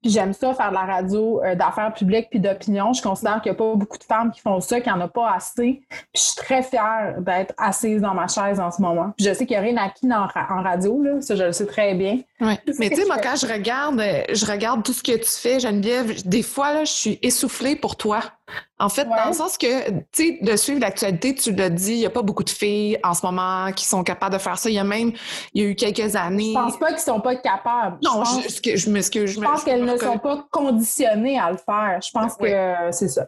[0.00, 2.92] puis j'aime ça faire de la radio euh, d'affaires publiques puis d'opinion.
[2.92, 5.02] Je considère qu'il n'y a pas beaucoup de femmes qui font ça, qu'il n'y en
[5.02, 5.82] a pas assez.
[5.88, 9.12] Puis je suis très fière d'être assise dans ma chaise en ce moment.
[9.16, 11.20] Puis je sais qu'il n'y a rien acquis en, en radio, là.
[11.20, 12.18] ça je le sais très bien.
[12.40, 12.58] Ouais.
[12.78, 15.60] Mais tu sais, moi, quand je regarde, euh, je regarde tout ce que tu fais,
[15.60, 18.20] Geneviève, des fois, là, je suis essoufflée pour toi.
[18.78, 21.98] En fait, dans le sens que, tu sais, de suivre l'actualité, tu l'as dit, il
[21.98, 24.68] n'y a pas beaucoup de filles en ce moment qui sont capables de faire ça.
[24.68, 25.12] Il y a même,
[25.54, 26.52] il y a eu quelques années.
[26.54, 27.98] Je pense pas qu'ils sont pas capables.
[28.02, 29.30] Non, je, pense, je, je m'excuse.
[29.30, 32.00] Je, pense qu'elles ne sont pas conditionnées à le faire.
[32.02, 33.26] Je pense que c'est ça.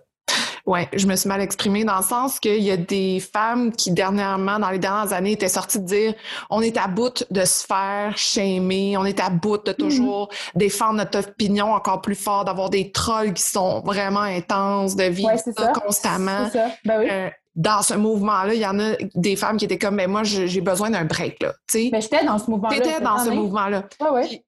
[0.66, 3.90] Oui, je me suis mal exprimée dans le sens qu'il y a des femmes qui,
[3.90, 6.14] dernièrement, dans les dernières années, étaient sorties de dire
[6.48, 10.94] on est à bout de se faire shamer, on est à bout de toujours défendre
[10.94, 15.72] notre opinion encore plus fort, d'avoir des trolls qui sont vraiment intenses, de vivre ça,
[15.85, 16.48] constamment.
[16.50, 16.68] Ça.
[16.85, 17.09] Ben oui.
[17.11, 20.24] Euh, dans ce mouvement-là, il y en a des femmes qui étaient comme, mais moi,
[20.24, 21.53] j'ai besoin d'un break, là.
[21.92, 22.77] Mais j'étais dans ce mouvement-là.
[22.77, 23.85] T'étais dans ce mouvement-là.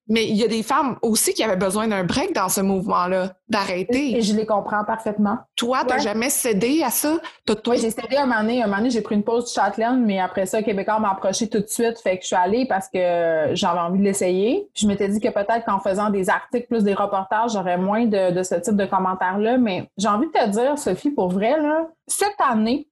[0.09, 3.33] Mais il y a des femmes aussi qui avaient besoin d'un break dans ce mouvement-là,
[3.49, 4.17] d'arrêter.
[4.17, 5.39] Et je les comprends parfaitement.
[5.57, 7.19] Toi, t'as jamais cédé à ça?
[7.67, 8.63] Oui, j'ai cédé un moment donné.
[8.63, 11.49] Un moment donné, j'ai pris une pause de Châtelaine, mais après ça, Québécois m'a approché
[11.49, 11.99] tout de suite.
[11.99, 14.69] Fait que je suis allée parce que j'avais envie de l'essayer.
[14.75, 18.33] Je m'étais dit que peut-être qu'en faisant des articles plus des reportages, j'aurais moins de,
[18.33, 19.59] de ce type de commentaires-là.
[19.59, 22.89] Mais j'ai envie de te dire, Sophie, pour vrai, là, cette année,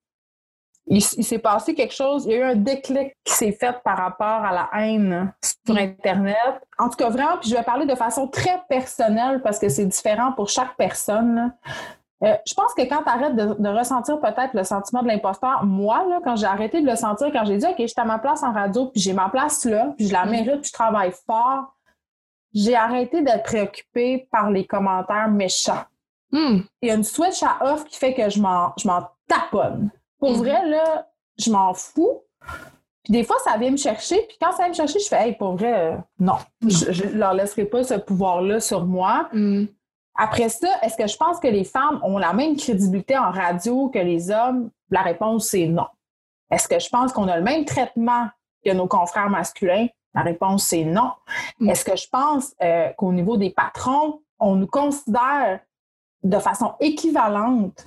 [0.86, 3.96] il, s'est passé quelque chose, il y a eu un déclic qui s'est fait par
[3.96, 5.32] rapport à la haine
[5.66, 6.60] sur Internet.
[6.78, 9.86] En tout cas, vraiment, puis je vais parler de façon très personnelle parce que c'est
[9.86, 11.54] différent pour chaque personne.
[12.22, 16.04] Euh, je pense que quand tu arrêtes de, ressentir peut-être le sentiment de l'imposteur, moi,
[16.08, 18.18] là, quand j'ai arrêté de le sentir, quand j'ai dit, OK, je suis à ma
[18.18, 21.12] place en radio, puis j'ai ma place là, puis je la mérite, puis je travaille
[21.26, 21.74] fort,
[22.52, 25.84] j'ai arrêté d'être préoccupée par les commentaires méchants.
[26.30, 26.60] Hmm.
[26.82, 29.90] Il y a une switch à off qui fait que je m'en, je m'en taponne.
[30.18, 30.38] Pour Mhm.
[30.38, 32.22] vrai, là, je m'en fous.
[33.02, 34.22] Puis des fois, ça vient me chercher.
[34.28, 36.36] Puis quand ça vient me chercher, je fais, hey, pour vrai, euh, non.
[36.62, 39.28] Je, je leur laisserai pas ce pouvoir-là sur moi.
[39.32, 39.66] Hmm.
[40.16, 43.88] Après ça, est-ce que je pense que les femmes ont la même crédibilité en radio
[43.88, 44.70] que les hommes?
[44.90, 45.86] La réponse, c'est non.
[46.50, 48.28] Est-ce que je pense qu'on a le même traitement
[48.64, 49.88] que nos confrères masculins?
[50.14, 51.10] La réponse, c'est non.
[51.58, 51.70] Mm.
[51.70, 55.60] Est-ce que je pense euh, qu'au niveau des patrons, on nous considère
[56.22, 57.86] de façon équivalente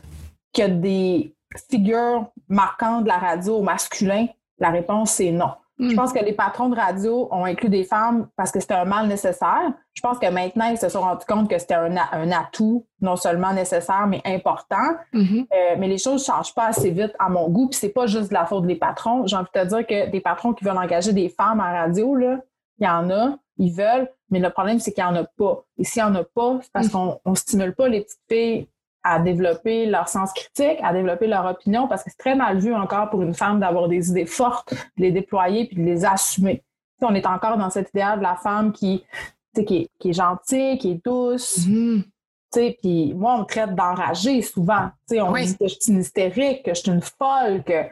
[0.53, 1.33] que des
[1.69, 4.27] figures marquantes de la radio au masculin?
[4.59, 5.51] La réponse, c'est non.
[5.79, 8.85] Je pense que les patrons de radio ont inclus des femmes parce que c'était un
[8.85, 9.71] mal nécessaire.
[9.93, 13.15] Je pense que maintenant, ils se sont rendus compte que c'était un, un atout non
[13.15, 14.95] seulement nécessaire, mais important.
[15.13, 15.45] Mhm.
[15.53, 17.69] Euh, mais les choses ne changent pas assez vite à mon goût.
[17.69, 19.27] Puis c'est pas juste de la faute des patrons.
[19.27, 22.15] J'ai envie de te dire que des patrons qui veulent engager des femmes en radio,
[22.15, 22.39] là,
[22.79, 25.63] il y en a, ils veulent, mais le problème, c'est qu'il n'y en a pas.
[25.77, 26.91] Et s'il n'y en a pas, c'est parce Mm.
[26.91, 28.67] qu'on ne stimule pas les petites filles
[29.03, 32.73] à développer leur sens critique, à développer leur opinion, parce que c'est très mal vu
[32.73, 36.63] encore pour une femme d'avoir des idées fortes, de les déployer puis de les assumer.
[37.01, 39.03] On est encore dans cet idéal de la femme qui,
[39.55, 42.03] est, qui gentille, qui est douce, Mhm.
[42.03, 42.10] sais,
[42.51, 44.89] puis moi, on me traite d'enragée souvent.
[45.10, 45.41] Tu sais, on Oui.
[45.41, 47.83] me dit que je suis une hystérique, que je suis une folle, que,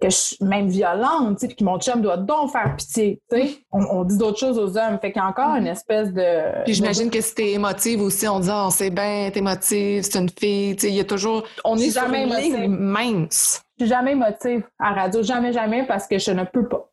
[0.00, 3.20] que je suis même violente, puis que mon chum doit donc faire pitié.
[3.72, 4.98] On, on dit d'autres choses aux hommes.
[5.00, 6.62] Fait qu'il y a encore une espèce de.
[6.64, 10.18] Puis j'imagine que si t'es émotive aussi, on dit ah, c'est bien, t'es émotive, c'est
[10.18, 10.72] une fille.
[10.82, 11.44] Il y a toujours.
[11.64, 12.68] On est jamais émotive.
[12.68, 13.62] mince.
[13.78, 16.88] Je suis jamais émotive à radio, jamais, jamais, parce que je ne peux pas.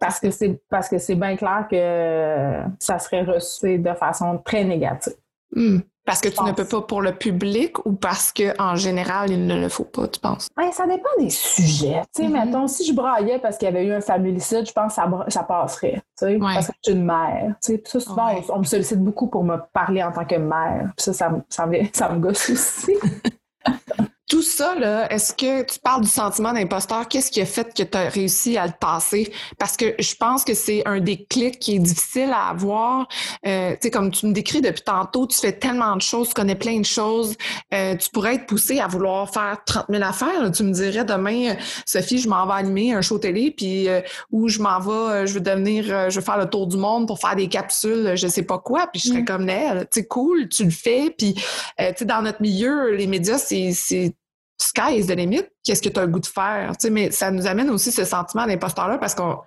[0.00, 4.64] Parce que c'est parce que c'est bien clair que ça serait reçu de façon très
[4.64, 5.12] négative.
[5.54, 5.78] Hmm.
[6.10, 9.46] Parce que tu ne peux pas pour le public ou parce que en général, il
[9.46, 10.48] ne le faut pas, tu penses?
[10.56, 12.02] Ben, ça dépend des sujets.
[12.14, 12.32] Tu sais, Mhm.
[12.46, 15.08] mettons, si je braillais parce qu'il y avait eu un familicide, je pense que ça,
[15.28, 16.02] ça passerait.
[16.18, 16.54] Tu sais, Ouais.
[16.54, 17.54] parce que je suis une mère.
[17.64, 18.42] Tu sais, ça, souvent, Ouais.
[18.48, 20.90] on, on me sollicite beaucoup pour me parler en tant que mère.
[20.96, 22.94] Puis ça, ça, me- ça, me, ça me gosse aussi.
[24.30, 27.08] Tout ça, là, est-ce que tu parles du sentiment d'imposteur?
[27.08, 29.32] Qu'est-ce qui a fait que tu as réussi à le passer?
[29.58, 33.08] Parce que je pense que c'est un des clics qui est difficile à avoir.
[33.44, 36.34] Euh, tu sais, comme tu me décris depuis tantôt, tu fais tellement de choses, tu
[36.34, 37.34] connais plein de choses.
[37.74, 40.40] Euh, tu pourrais être poussé à vouloir faire 30 000 affaires.
[40.44, 40.50] là.
[40.50, 44.00] Tu me dirais demain, euh, Sophie, je m'en vais animer un show télé, puis euh,
[44.30, 46.76] ou je m'en vais, euh, je veux devenir, euh, je veux faire le tour du
[46.76, 49.24] monde pour faire des capsules, je sais pas quoi, puis je serais Mm.
[49.24, 49.80] comme elle.
[49.90, 51.34] Tu sais, cool, tu le fais, puis
[51.80, 54.14] euh, tu sais, dans notre milieu, les médias, c'est
[54.62, 55.44] sky is the limit.
[55.64, 56.72] Qu'est-ce que tu as le goût de faire?
[56.78, 59.38] Tu sais, mais ça nous amène aussi ce sentiment d'imposteur-là parce qu'on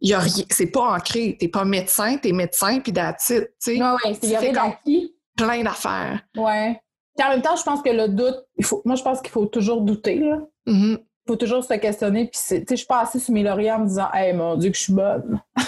[0.00, 1.36] y a rien, c'est pas ancré.
[1.38, 3.82] T'es pas médecin, t'es médecin, puis it, tu sais.
[3.82, 5.14] Ouais, c'est d'acquis.
[5.36, 6.20] Plein d'affaires.
[6.36, 6.80] Ouais.
[7.16, 9.30] Puis en même temps, je pense que le doute, il faut, moi, je pense qu'il
[9.30, 10.18] faut toujours douter.
[10.18, 10.38] Là.
[10.66, 10.98] Mhm.
[11.00, 12.26] Il faut toujours se questionner.
[12.28, 14.56] Puis, tu sais, je suis pas assise sur mes lauriers en me disant, hey, mon
[14.56, 15.40] Dieu, que je suis bonne.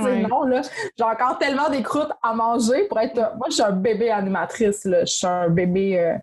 [0.00, 0.62] Non, là,
[0.96, 3.14] j'ai encore tellement des croûtes à manger pour être.
[3.14, 5.00] Moi, je suis un bébé animatrice, là.
[5.00, 5.98] Je suis un bébé.
[5.98, 6.14] euh,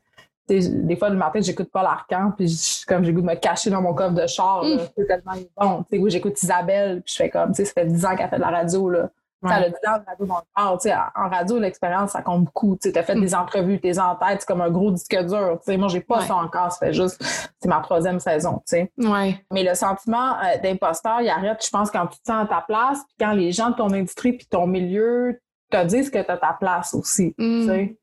[0.48, 3.70] des fois, le matin, j'écoute pas l'arcan, puis je- comme j'ai goût de me cacher
[3.70, 4.76] dans mon coffre de char, là.
[4.76, 4.80] Mm.
[4.98, 5.84] c'est tellement bon.
[5.90, 8.16] Tu sais, oui, j'écoute Isabelle, puis je fais comme, tu sais, ça fait 10 ans
[8.16, 9.10] qu'elle fait de la radio, là.
[9.42, 9.50] Ouais.
[9.52, 12.78] Ça a 10 ans de radio dans le corps, en radio, l'expérience, ça compte beaucoup.
[12.82, 13.22] Tu t'as fait Mm.
[13.22, 15.58] des entrevues, t'es en tête, c'est comme un gros disque dur.
[15.60, 16.26] Tu sais, moi, j'ai pas Ouais.
[16.26, 17.22] ça encore, ça fait juste,
[17.60, 18.62] c'est ma troisième saison.
[18.98, 19.46] Ouais.
[19.52, 22.62] Mais le sentiment euh, d'imposteur, il arrête, je pense, quand tu te sens à ta
[22.62, 26.32] place, puis quand les gens de ton industrie puis ton milieu te disent que tu
[26.32, 27.36] as ta place aussi.
[27.38, 27.62] Mm.
[27.62, 27.98] Tu sais.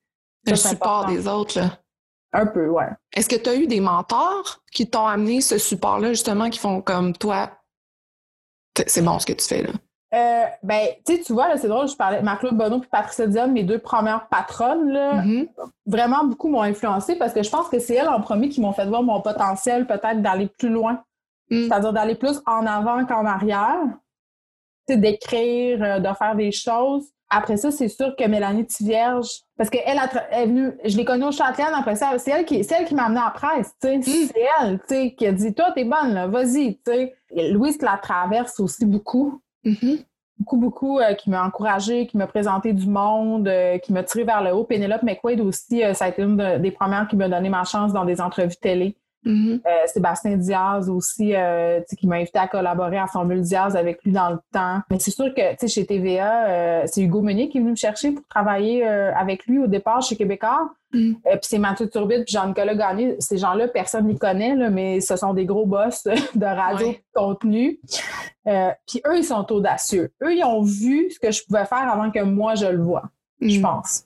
[0.45, 1.13] Le support important.
[1.13, 1.67] des autres, là.
[2.33, 2.89] Un peu, ouais.
[3.13, 6.81] Est-ce que tu as eu des mentors qui t'ont amené ce support-là, justement, qui font
[6.81, 7.51] comme toi,
[8.87, 9.71] c'est bon ce que tu fais, là?
[10.15, 12.89] Euh, ben, tu sais, tu vois, là, c'est drôle, je parlais de Marc-Claude Bonneau puis
[12.91, 15.49] Patricia Dion, mes deux premières patronnes, là, Mhm.
[15.87, 18.73] vraiment beaucoup m'ont influencé parce que je pense que c'est elles en premier qui m'ont
[18.75, 21.03] fait voir mon potentiel peut-être d'aller plus loin.
[21.51, 21.67] Mm.
[21.67, 23.81] C'est-à-dire d'aller plus en avant qu'en arrière.
[24.87, 27.07] Tu sais, d'écrire, euh, de faire des choses.
[27.35, 29.99] Après ça, c'est sûr que Mélanie Tivierge, parce qu'elle
[30.33, 32.95] est venue, je l'ai connue au Châtelaine après ça, c'est elle qui, c'est elle qui
[32.95, 33.73] m'a amenée en presse.
[33.83, 34.03] Mm.
[34.03, 36.79] C'est elle, qui a dit, toi, t'es bonne, là, vas-y,
[37.53, 39.99] Louise la traverse aussi beaucoup Mhm.
[40.39, 44.25] beaucoup, beaucoup, euh, qui m'a encouragée, qui m'a présenté du monde, euh, qui m'a tiré
[44.25, 44.65] vers le haut.
[44.65, 47.63] Pénélope McQuaid aussi, euh, ça a été une de- des premières qui m'a donné ma
[47.65, 48.97] chance dans des entrevues télé.
[49.25, 49.61] Mhm.
[49.65, 54.11] Euh, Sébastien Diaz aussi, euh, qui m'a invité à collaborer à Formule Diaz avec lui
[54.13, 54.81] dans le temps.
[54.91, 58.11] Mais c'est sûr que, chez TVA, euh, c'est Hugo Meunier qui est venu me chercher
[58.13, 60.71] pour travailler avec lui au départ chez Québécois.
[60.93, 61.13] Mm.
[61.27, 63.17] Euh, puis c'est Mathieu Turbide puis Jean-Nicolas Gagné.
[63.21, 66.03] Ces gens-là, personne ne les connaît, là, mais ce sont des gros boss
[66.35, 66.93] de radio Ouais.
[66.95, 67.81] de contenu.
[68.45, 70.13] Puis eux, ils sont audacieux.
[70.23, 73.05] Eux, ils ont vu ce que je pouvais faire avant que moi, je le vois,
[73.41, 73.63] je Mm.
[73.63, 74.05] pense.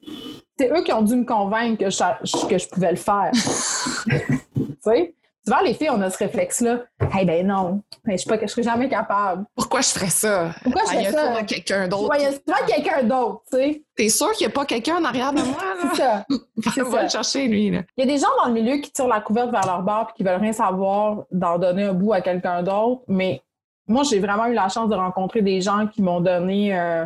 [0.58, 3.30] C'est eux qui ont dû me convaincre que je, que je pouvais le faire.
[4.86, 5.14] tu sais?
[5.46, 6.80] souvent, les filles, on a ce réflexe-là.
[7.20, 9.44] Eh ben non, ben, je ne serais jamais capable.
[9.54, 10.50] Pourquoi je ferais ça?
[10.64, 11.42] Pourquoi je Ah, il y ferais a ça?
[11.44, 12.14] quelqu'un d'autre.
[12.18, 13.82] Il y a souvent quelqu'un d'autre, tu sais.
[13.96, 15.56] T'es sûr qu'il n'y a pas quelqu'un en arrière de moi?
[15.94, 16.26] C'est ça.
[16.74, 17.02] C'est Va ça.
[17.04, 17.70] le chercher, lui.
[17.70, 17.82] Là.
[17.96, 20.08] Il y a des gens dans le milieu qui tirent la couverte vers leur bar
[20.10, 23.02] et qui veulent rien savoir d'en donner un bout à quelqu'un d'autre.
[23.06, 23.40] Mais
[23.86, 27.04] moi, j'ai vraiment eu la chance de rencontrer des gens qui m'ont donné euh,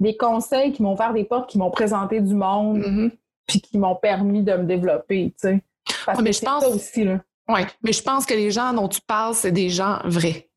[0.00, 3.10] des conseils, qui m'ont ouvert des portes, qui m'ont présenté du monde, Mhm.
[3.46, 5.62] puis qui m'ont permis de me développer, tu sais.
[6.06, 7.20] Parce mais que je pense- ça aussi, là.
[7.48, 10.50] Oui, mais je pense que les gens dont tu parles, c'est des gens vrais.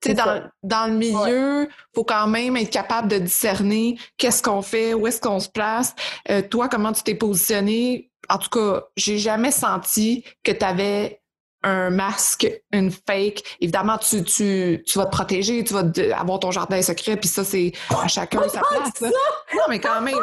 [0.00, 4.42] Tu sais, dans, dans le milieu, il faut quand même être capable de discerner qu'est-ce
[4.42, 5.94] qu'on fait, où est-ce qu'on se place.
[6.30, 8.10] Euh, toi, comment tu t'es positionné?
[8.28, 11.20] En tout cas, j'ai jamais senti que tu avais
[11.68, 13.42] un masque, une fake.
[13.60, 17.28] Évidemment, tu, tu, tu vas te protéger, tu vas te- avoir ton jardin secret, puis
[17.28, 19.00] ça, c'est à chacun sa place.
[19.02, 20.14] Non, mais quand même,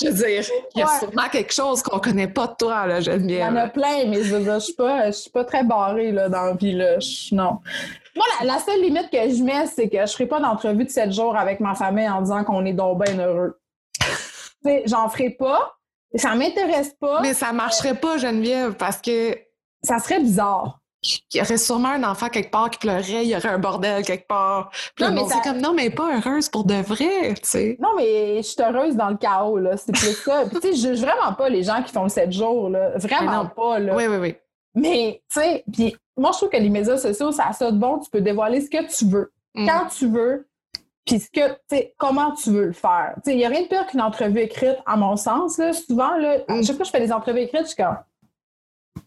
[0.00, 0.98] je veux dire, il y a Ouais.
[1.00, 3.52] sûrement quelque chose qu'on connaît pas de toi, là, Il y Geneviève.
[3.52, 6.12] en a plein, mais je veux dire, je suis pas, je suis pas très barrée
[6.12, 6.72] là, dans la vie.
[6.72, 7.00] Là.
[7.00, 7.58] Je- non.
[8.14, 10.84] Moi, la, la seule limite que je mets, c'est que je ne ferai pas d'entrevue
[10.84, 13.58] de 7 jours avec ma famille en disant qu'on est donc bien heureux.
[14.00, 14.06] Tu
[14.64, 15.74] sais, J'en ferai pas.
[16.14, 17.20] Ça m'intéresse pas.
[17.22, 19.36] Mais ça marcherait pas, Geneviève, parce que
[19.82, 20.78] Ça serait bizarre.
[21.02, 24.04] Il y aurait sûrement un enfant quelque part qui pleurait, il y aurait un bordel
[24.04, 24.70] quelque part.
[24.94, 27.76] Puis Non, mais c'est comme non, mais pas heureuse pour de vrai, tu sais.
[27.80, 29.76] Non, mais je suis heureuse dans le chaos, là.
[29.76, 30.44] C'est plus ça.
[30.48, 32.90] Puis, tu sais, je juge vraiment pas les gens qui font le 7 jours, là.
[32.96, 33.50] Vraiment non.
[33.54, 33.96] pas, là.
[33.96, 34.34] Oui, oui, oui.
[34.74, 37.76] Mais, tu sais, puis moi, je trouve que les médias sociaux, ça a ça de
[37.78, 37.98] bon.
[37.98, 39.66] Tu peux dévoiler ce que tu veux, Mm.
[39.68, 40.48] quand tu veux,
[41.04, 43.14] puis ce que, tu sais, comment tu veux le faire.
[43.16, 45.72] Tu sais, il n'y a rien de pire qu'une entrevue écrite, à mon sens, là.
[45.72, 46.64] Souvent, là, à Mm.
[46.64, 47.96] chaque fois que je fais des entrevues écrites, je suis comme,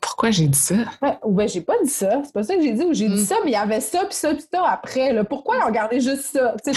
[0.02, 0.76] Pourquoi j'ai dit ça?
[1.02, 2.22] ouais, ou ben, j'ai pas dit ça.
[2.24, 3.16] C'est pas ça que j'ai dit, ou j'ai Mm.
[3.16, 5.24] dit ça, mais il y avait ça, puis ça, puis ça après, là.
[5.24, 6.56] Pourquoi ont gardé juste ça?
[6.64, 6.72] Tu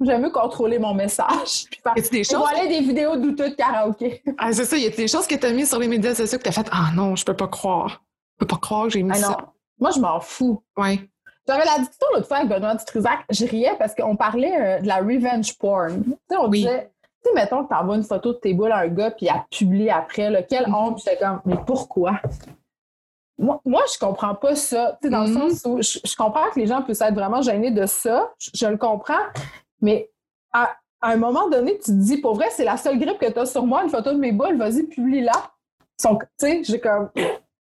[0.00, 2.28] j'aime mieux contrôler mon message, puis faire des choses?
[2.50, 4.22] dévoiler des vidéos douteuses de karaoké.
[4.38, 6.44] Ah, c'est ça, y a des choses que t'as mis sur les médias sociaux que
[6.44, 8.02] t'as fait Ah non, je peux pas croire.
[8.34, 9.28] Je peux pas croire que j'ai mis Ah non.
[9.28, 9.38] ça.
[9.78, 10.62] Moi, je m'en fous.
[10.76, 11.00] Ouais.
[11.46, 13.20] J'avais la discussion l'autre fois avec Benoît Dutrisac.
[13.30, 16.02] Je riais parce qu'on parlait euh, de la revenge porn.
[16.04, 16.58] Tu sais, on Oui.
[16.60, 16.90] disait,
[17.24, 19.28] tu sais, mettons que t'envoies une photo de tes boules à un gars puis il
[19.30, 20.74] a publié après, là, quelle Mhm.
[20.74, 21.02] honte.
[21.04, 22.20] Puis comme, mais pourquoi?
[23.38, 24.98] Moi, moi, je comprends pas ça.
[25.00, 25.34] Tu sais, dans Mhm.
[25.34, 28.30] le sens où je, je comprends que les gens puissent être vraiment gênés de ça.
[28.38, 29.14] Je, je le comprends.
[29.80, 30.10] Mais
[30.52, 33.30] à, à un moment donné, tu te dis, pour vrai, c'est la seule grippe que
[33.32, 35.32] tu as sur moi, une photo de mes boules, vas-y, publie-la.
[35.98, 36.08] Tu
[36.38, 37.10] sais, j'ai comme,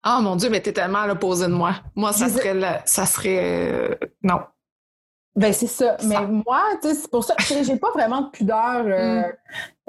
[0.02, 1.72] Ah mon Dieu, mais t'es tellement à l'opposé de moi.
[1.94, 4.38] Moi, ça serait ça serait euh, non.
[5.36, 5.96] Ben, c'est ça.
[5.98, 6.06] Ça.
[6.08, 9.24] Mais moi, tu sais, c'est pour ça que j'ai pas vraiment de pudeur euh, Mm.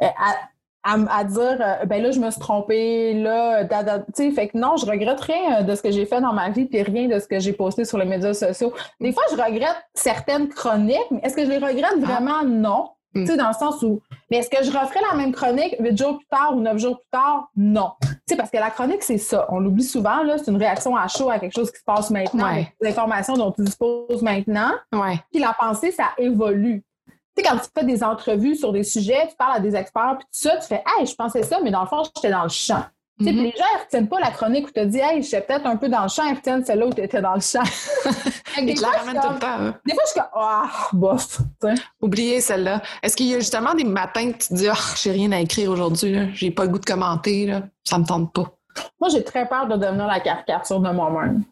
[0.03, 3.75] euh, à, à à dire, euh, ben là, je me suis trompée, là, tu
[4.13, 6.65] sais, fait que non, je regrette rien de ce que j'ai fait dans ma vie,
[6.65, 8.73] puis rien de ce que j'ai posté sur les médias sociaux.
[9.01, 12.43] Des fois, je regrette certaines chroniques, mais est-ce que je les regrette vraiment?
[12.45, 12.89] Non.
[13.13, 13.21] Mm.
[13.21, 15.97] Tu sais, dans le sens où, mais est-ce que je referais la même chronique huit
[15.97, 17.47] jours plus tard ou neuf jours plus tard?
[17.55, 17.91] Non.
[18.01, 19.45] Tu sais, parce que la chronique, c'est ça.
[19.49, 22.09] On l'oublie souvent, là, c'est une réaction à chaud à quelque chose qui se passe
[22.11, 22.73] maintenant, Ouais.
[22.81, 24.71] avec informations dont tu disposes maintenant.
[24.93, 25.19] Ouais.
[25.31, 26.83] Puis la pensée, ça évolue.
[27.07, 30.15] Tu sais, quand tu fais des entrevues sur des sujets, tu parles à des experts,
[30.17, 32.43] puis tout ça, tu fais Hey, je pensais ça, mais dans le fond, j'étais dans
[32.43, 32.83] le champ.
[33.17, 35.65] Puis les gens, ils retiennent pas la chronique où tu as dit Hey, j'étais peut-être
[35.65, 37.63] un peu dans le champ, ils retiennent celle-là où tu étais dans le champ.
[38.62, 39.45] Des, fois, tout le temps.
[39.60, 39.75] hein.
[39.86, 41.38] des fois, je suis comme Ah, bof.
[41.62, 41.73] Tu sais.
[42.01, 42.82] Oubliez celle-là.
[43.03, 45.39] Est-ce qu'il y a justement des matins que tu te dis, ah, j'ai rien à
[45.39, 47.62] écrire aujourd'hui, j'ai pas le goût de commenter, là?
[47.84, 48.51] ça me tente pas.
[48.99, 51.43] Moi, j'ai très peur de devenir la caricature de moi-même.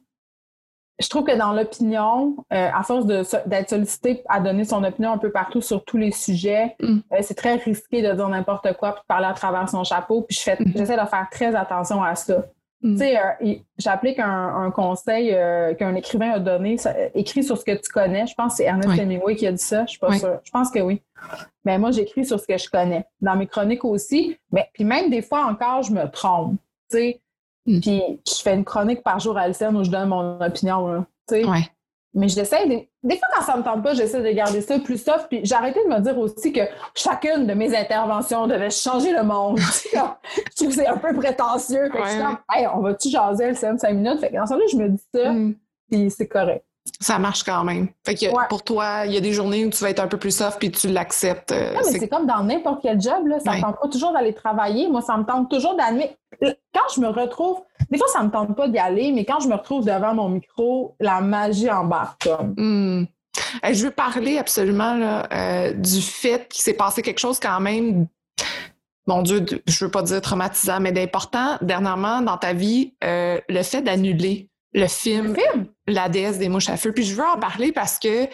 [1.00, 5.18] Je trouve que dans l'opinion, euh, à force d'être sollicité à donner son opinion un
[5.18, 7.00] peu partout sur tous les sujets, Mm.
[7.12, 10.22] euh, c'est très risqué de dire n'importe quoi puis de parler à travers son chapeau.
[10.22, 10.72] Puis je fais- Mhm.
[10.76, 12.46] j'essaie de faire très attention à ça.
[12.82, 12.92] Mm.
[12.94, 15.36] Tu sais, euh, j'applique un, un conseil
[15.78, 18.26] qu'un écrivain a donné, ça- écrit sur ce que tu connais.
[18.28, 19.00] Je pense que c'est Ernest Oui.
[19.00, 19.86] Hemingway qui a dit ça.
[19.86, 20.20] Je suis pas Oui.
[20.20, 20.40] sûre.
[20.44, 21.02] Je pense que oui.
[21.66, 23.06] Mais moi, j'écris sur ce que je connais.
[23.22, 24.38] Dans mes chroniques aussi.
[24.52, 26.56] Mais puis même des fois encore, je me trompe.
[26.92, 27.22] Tu sais,
[27.66, 27.80] Mm.
[27.80, 30.88] puis je fais une chronique par jour à LCN où je donne mon opinion.
[30.88, 31.44] Là, sais.
[31.46, 31.68] Ouais.
[32.18, 32.76] Mais j'essaie de...
[33.04, 35.28] Des fois, quand ça me tente pas, j'essaie de garder ça plus soft.
[35.28, 36.62] Puis j'ai arrêté de me dire aussi que
[36.94, 39.58] chacune de mes interventions devait changer le monde.
[39.94, 41.90] je trouve que c'est un peu prétentieux.
[41.92, 44.20] Fait que je suis comme, hey, on va-tu jaser LCN 5 minutes?
[44.22, 45.56] Fait que dans ce là je me dis ça, Mm.
[45.92, 46.66] puis c'est correct.
[47.00, 47.88] Ça marche quand même.
[48.06, 48.44] Fait que Ouais.
[48.48, 50.60] pour toi, il y a des journées où tu vas être un peu plus soft
[50.60, 51.52] puis tu l'acceptes.
[51.52, 53.40] euh, Non, mais c'est- comme dans n'importe quel job, là.
[53.40, 53.58] Ça Ouais.
[53.58, 54.88] me tente pas toujours d'aller travailler.
[54.88, 56.14] Moi, ça me tente toujours d'admettre.
[56.42, 59.48] Quand je me retrouve, des fois, ça me tente pas d'y aller, mais quand je
[59.48, 62.54] me retrouve devant mon micro, la magie embarque, comme.
[62.58, 63.06] Hmm.
[63.66, 67.60] Euh, Je veux parler absolument là, euh, du fait qu'il s'est passé quelque chose quand
[67.60, 68.08] même,
[69.08, 73.64] mon Dieu, je veux pas dire traumatisant, mais d'important dernièrement dans ta vie, euh, le
[73.64, 75.36] fait d'annuler le film,
[75.88, 76.92] La déesse des mouches à feu.
[76.92, 78.26] Puis je veux en parler parce que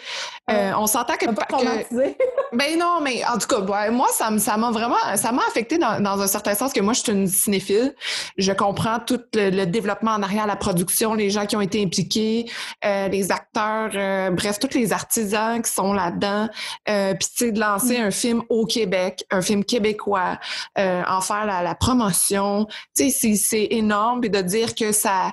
[0.50, 2.14] euh, on s'entend que, que
[2.56, 6.02] ben non, mais en tout cas, moi ça ça m'a vraiment ça m'a affecté dans,
[6.02, 7.94] dans, un certain sens que moi je suis une cinéphile.
[8.38, 12.50] Je comprends tout le, développement en arrière, la production, les gens qui ont été impliqués,
[12.84, 16.48] euh, les acteurs, euh, bref, tous les artisans qui sont là-dedans.
[16.88, 18.02] Euh, Puis tu sais de lancer mm.
[18.02, 20.38] un film au Québec, un film québécois,
[20.78, 24.22] euh, en faire la, la promotion, tu sais c'est énorme.
[24.22, 25.32] Puis de dire que ça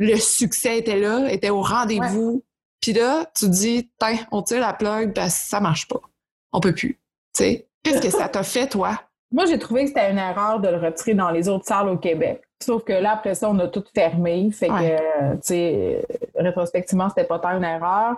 [0.00, 2.42] le succès était là, était au rendez-vous.
[2.80, 6.00] Puis là, tu dis, tiens, on tire la plug, ben, ça marche pas.
[6.52, 6.94] On peut plus.
[7.34, 8.98] Tu sais, qu'est-ce que ça t'a fait, toi?
[9.32, 11.98] Moi, j'ai trouvé que c'était une erreur de le retirer dans les autres salles au
[11.98, 12.42] Québec.
[12.60, 14.50] Sauf que là, après ça, on a tout fermé.
[14.50, 18.16] Fait que, tu sais, rétrospectivement, c'était pas tant une erreur.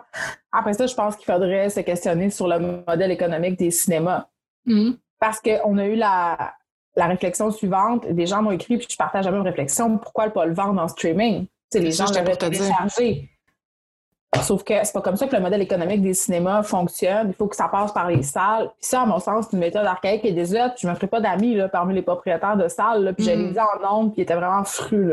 [0.52, 4.26] Après ça, je pense qu'il faudrait se questionner sur le modèle économique des cinémas.
[4.66, 4.96] Mm-hmm.
[5.18, 6.54] Parce qu'on a eu la,
[6.96, 8.06] la réflexion suivante.
[8.08, 9.98] Des gens m'ont écrit, puis je partage la même réflexion.
[9.98, 11.46] Pourquoi pas le vendre en streaming?
[11.78, 13.28] Les gens l'avaient téléchargé.
[14.40, 17.28] Sauf que c'est pas comme ça que le modèle économique des cinémas fonctionne.
[17.28, 18.70] Il faut que ça passe par les salles.
[18.80, 20.72] Puis ça, à mon sens, c'est une méthode archaïque et désuète.
[20.78, 23.12] Je me ferai pas d'amis parmi les propriétaires de salles.
[23.14, 23.54] puis j'ai mm.
[23.58, 25.12] en nombre, puis ils étaient vraiment frus.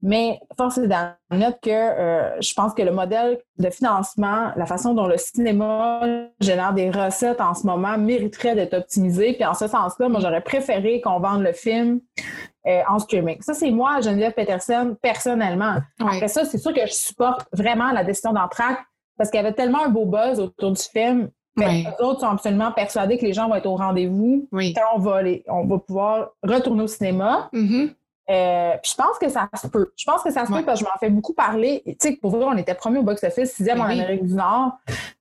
[0.00, 4.94] Mais force est d'admettre que euh, je pense que le modèle de financement, la façon
[4.94, 6.02] dont le cinéma
[6.40, 9.32] génère des recettes en ce moment mériterait d'être optimisé.
[9.32, 12.00] Puis en ce sens-là, moi, j'aurais préféré qu'on vende le film
[12.66, 13.38] euh, en streaming.
[13.40, 15.76] Ça, c'est moi, Geneviève Peterson, personnellement.
[16.00, 18.78] Après ça, c'est sûr que je supporte vraiment la décision d'Entraque
[19.16, 21.28] parce qu'il y avait tellement un beau buzz autour du film.
[21.56, 25.22] Les autres sont absolument persuadés que les gens vont être au rendez-vous quand on va,
[25.48, 27.50] on va pouvoir retourner au cinéma.
[27.52, 27.94] Mm-hmm.
[28.30, 29.90] Euh, puis je pense que ça se peut.
[29.96, 31.82] Je pense que ça se peut parce que je m'en fais beaucoup parler.
[31.86, 34.78] Tu sais, pour vrai, on était premier au box-office, sixième en Amérique du Nord.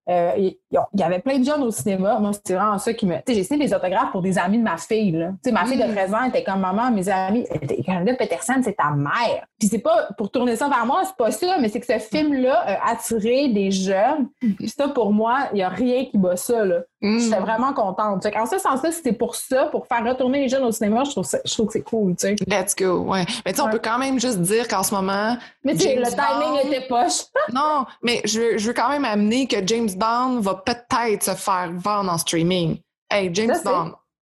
[0.10, 0.56] Euh, il
[0.94, 2.18] y avait plein de jeunes au cinéma.
[2.20, 3.16] Moi, c'était vraiment ça qui me.
[3.16, 5.12] Tu sais, j'ai signé des autographes pour des amis de ma fille.
[5.12, 6.14] Tu sais, ma fille de 13 mm.
[6.14, 7.46] ans était comme maman, mes amis.
[7.86, 9.46] Canada Peterson, c'est ta mère.
[9.60, 12.00] Puis c'est pas pour tourner ça vers moi, c'est pas ça, mais c'est que ce
[12.00, 14.30] film-là a attiré des jeunes.
[14.42, 14.52] Mm.
[14.54, 16.64] Puis ça, pour moi, il y a rien qui bat ça.
[16.64, 16.80] Là.
[17.02, 17.20] Mm.
[17.20, 18.26] J'étais vraiment contente.
[18.26, 21.28] en ce sens-là, c'était pour ça, pour faire retourner les jeunes au cinéma, je trouve,
[21.44, 22.16] je trouve que c'est cool.
[22.16, 22.36] Tu sais.
[22.48, 23.26] Let's go, ouais.
[23.46, 25.38] Mais tu sais, on peut quand même juste dire qu'en ce moment.
[25.64, 27.26] Mais tu le timing était poche.
[27.54, 31.72] non, mais je, je veux quand même amener que James Bond va peut-être se faire
[31.74, 32.80] vendre en streaming.
[33.10, 33.94] Hey, James Bond.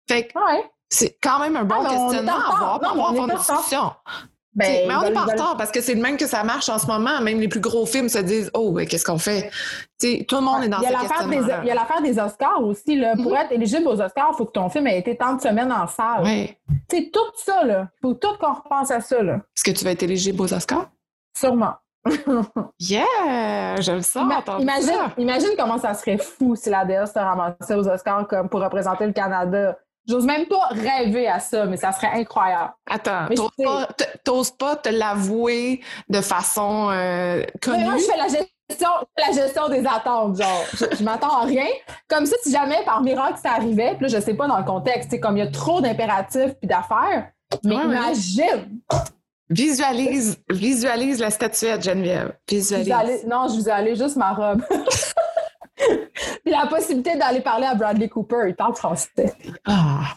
[0.09, 0.33] Fait que
[0.89, 3.93] c'est quand même un bon ah, questionnement à avoir pour avoir une discussion.
[4.53, 6.69] Ben, mais on est pas en retard parce que c'est le même que ça marche
[6.69, 7.21] en ce moment.
[7.21, 9.51] Même les plus gros films se disent Oh, ben, qu'est-ce qu'on fait?
[10.01, 12.97] tout le monde est dans a Il y a l'affaire des Oscars aussi.
[12.97, 13.15] Là.
[13.15, 13.45] Pour mm-hmm.
[13.45, 15.87] être éligible aux Oscars, il faut que ton film ait été tant de semaines en
[15.87, 16.23] salle.
[16.25, 16.57] Oui.
[16.91, 17.63] C'est tout ça.
[17.65, 19.21] Il faut tout qu'on repense à ça.
[19.21, 20.91] Est-ce que tu vas être éligible aux Oscars?
[21.37, 21.75] Sûrement.
[22.81, 23.81] yeah!
[23.81, 24.33] Je le sens.
[24.59, 28.61] imagine, imagine comment ça serait fou si la DS se ramassait aux Oscars comme pour
[28.61, 29.77] représenter le Canada.
[30.09, 32.73] J'ose même pas rêver à ça, mais ça serait incroyable.
[32.89, 33.27] Attends,
[34.25, 37.85] t'oses pas, te l'avouer de façon euh, connue?
[37.85, 40.65] moi, je fais la gestion, la gestion des attentes, genre.
[40.73, 41.67] Je, m'attends à rien.
[42.09, 44.65] Comme ça, si jamais par miracle ça arrivait, puis là, je sais pas dans le
[44.65, 47.31] contexte, c'est comme il y a trop d'impératifs puis d'affaires,
[47.63, 48.81] mais imagine!
[49.51, 52.33] Visualise, visualise la statuette, Geneviève.
[52.49, 53.27] Visualise.
[53.27, 54.63] non, je visualise juste ma robe.
[56.45, 59.35] Puis la possibilité d'aller parler à Bradley Cooper, il parle français.
[59.67, 60.15] Ah!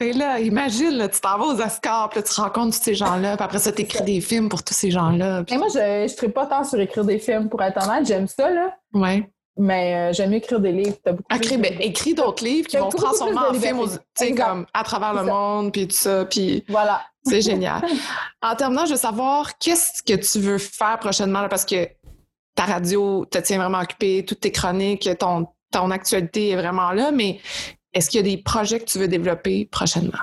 [0.00, 3.36] Et là, imagine, là, tu t'en vas aux Oscars, puis tu rencontres tous ces gens-là,
[3.36, 5.44] puis après ça, tu écris des films pour tous ces gens-là.
[5.52, 8.04] moi, je ne serais pas tant sur écrire des films, pour être honnête.
[8.06, 8.74] J'aime ça, là.
[8.92, 9.30] Ouais.
[9.56, 10.96] Mais euh, j'aime mieux écrire des livres.
[11.06, 14.66] As beaucoup Écris, ben, écris d'autres livres qui vont transformer en film, tu sais, comme
[14.74, 16.24] à travers le monde, puis tout ça.
[16.24, 17.02] Puis voilà.
[17.24, 17.82] C'est génial.
[18.42, 21.88] en terminant, je veux savoir qu'est-ce que tu veux faire prochainement, parce que
[22.54, 27.10] ta radio te tient vraiment occupé, toutes tes chroniques, ton, ton actualité est vraiment là,
[27.10, 27.40] mais
[27.92, 30.18] est-ce qu'il y a des projets que tu veux développer prochainement?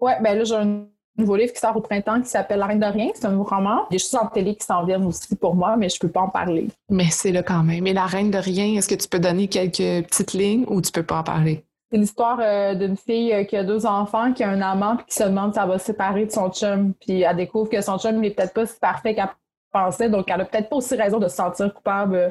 [0.00, 2.80] Oui, ben là, j'ai un nouveau livre qui sort au printemps qui s'appelle La Reine
[2.80, 3.10] de Rien.
[3.14, 3.86] C'est un nouveau roman.
[3.90, 6.08] Il y a juste en télé qui s'en viennent aussi pour moi, mais je peux
[6.08, 6.68] pas en parler.
[6.90, 7.86] Mais c'est là quand même.
[7.86, 10.90] Et La Reine de Rien, est-ce que tu peux donner quelques petites lignes ou tu
[10.90, 11.64] peux pas en parler?
[11.94, 15.06] C'est l'histoire euh, d'une fille euh, qui a deux enfants, qui a un amant, puis
[15.06, 16.92] qui se demande si elle va se séparer de son chum.
[16.94, 19.28] Puis elle découvre que son chum n'est peut-être pas si parfait qu'elle
[19.70, 22.30] pensait, donc elle a peut-être pas aussi raison de se sentir coupable euh,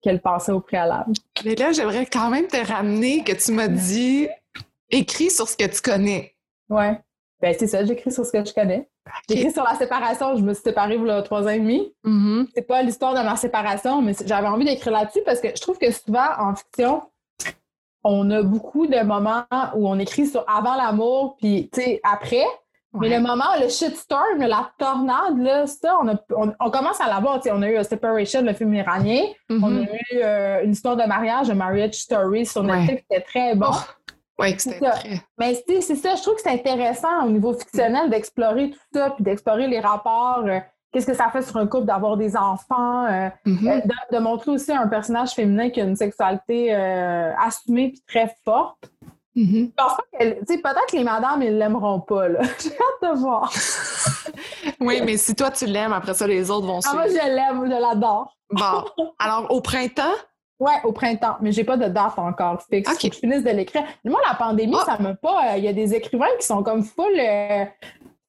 [0.00, 1.12] qu'elle pensait au préalable.
[1.44, 4.28] Mais là, j'aimerais quand même te ramener que tu m'as dit
[4.90, 6.36] écris sur ce que tu connais.
[6.68, 7.00] Ouais.
[7.42, 8.88] Ben, c'est ça, j'écris sur ce que je connais.
[9.28, 10.36] J'écris sur la séparation.
[10.36, 11.92] Je me suis séparée il y a trois ans et demi.
[12.04, 12.46] Mm-hmm.
[12.54, 15.78] C'est pas l'histoire de ma séparation, mais j'avais envie d'écrire là-dessus parce que je trouve
[15.78, 17.02] que souvent, en fiction,
[18.04, 22.46] on a beaucoup de moments où on écrit sur avant l'amour, puis tu sais, après.
[22.94, 27.40] Mais le moment, le shitstorm, la tornade, là, ça, on, on, commence à l'avoir.
[27.52, 29.24] On a eu Separation, le film iranien.
[29.50, 33.54] On a eu euh, une histoire de mariage, un Marriage Story sur Netflix, c'était très
[33.54, 33.66] bon.
[33.70, 35.20] Oh, oui, c'était très...
[35.38, 39.22] Mais c'est ça, je trouve que c'est intéressant au niveau fictionnel d'explorer tout ça, puis
[39.22, 40.44] d'explorer les rapports.
[40.46, 40.58] Euh,
[40.92, 43.68] qu'est-ce que ça fait sur un couple d'avoir des enfants, euh, Mhm.
[43.68, 48.02] euh, de, de montrer aussi un personnage féminin qui a une sexualité euh, assumée puis
[48.06, 48.90] très forte.
[49.36, 49.70] Mhm.
[49.70, 52.40] Je pense pas qu'elle- tu sais, peut-être que les madames, ils l'aimeront pas, là.
[52.60, 53.52] J'ai hâte de voir.
[54.80, 57.20] Oui, mais si toi tu l'aimes, après ça, les autres vont Ah, moi, suivre.
[57.24, 58.36] je l'aime, je l'adore.
[58.50, 58.84] Bon.
[59.18, 60.14] Alors, au printemps,
[60.60, 62.90] Ouais, au printemps, mais j'ai pas de date encore fixe.
[62.90, 63.00] Ok.
[63.00, 63.84] Faut que je finisse de l'écrire.
[64.04, 64.84] Moi, la pandémie, Ah.
[64.96, 65.56] ça m'a pas.
[65.56, 67.64] Il y a des écrivains qui sont comme full euh,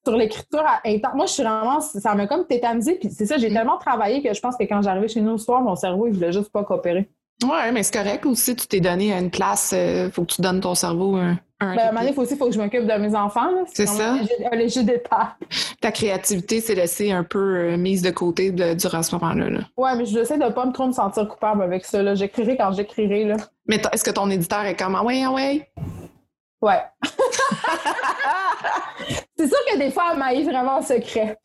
[0.05, 1.13] sur l'écriture à- intense.
[1.15, 1.81] Moi, je suis vraiment.
[1.81, 2.95] Ça m'a comme tétanisé.
[2.95, 3.53] Puis c'est ça, j'ai Mm.
[3.53, 6.13] tellement travaillé que je pense que quand j'arrivais chez nous le soir, mon cerveau, il
[6.13, 7.09] voulait juste pas coopérer.
[7.43, 10.59] ouais, mais c'est correct aussi, tu t'es donné une place, euh, faut que tu donnes
[10.59, 11.95] ton cerveau un, un Ben, à un moment répit.
[11.99, 13.49] donné, il faut aussi faut que je m'occupe de mes enfants.
[13.73, 14.15] C'est ça.
[14.51, 15.27] Un léger, détail.
[15.79, 19.49] Ta créativité s'est laissée un peu euh, mise de côté de- durant ce moment-là.
[19.49, 19.59] là.
[19.77, 22.13] Ouais, mais j'essaie de pas me trop me sentir coupable avec ça.
[22.15, 23.23] J'écrirai quand j'écrirai.
[23.25, 23.37] Là.
[23.67, 25.69] Mais est-ce que ton éditeur est comme, ah ouais, ah ouais?
[26.61, 26.81] Ouais.
[29.39, 31.37] c'est sûr que des fois, elle m'aille vraiment en secret.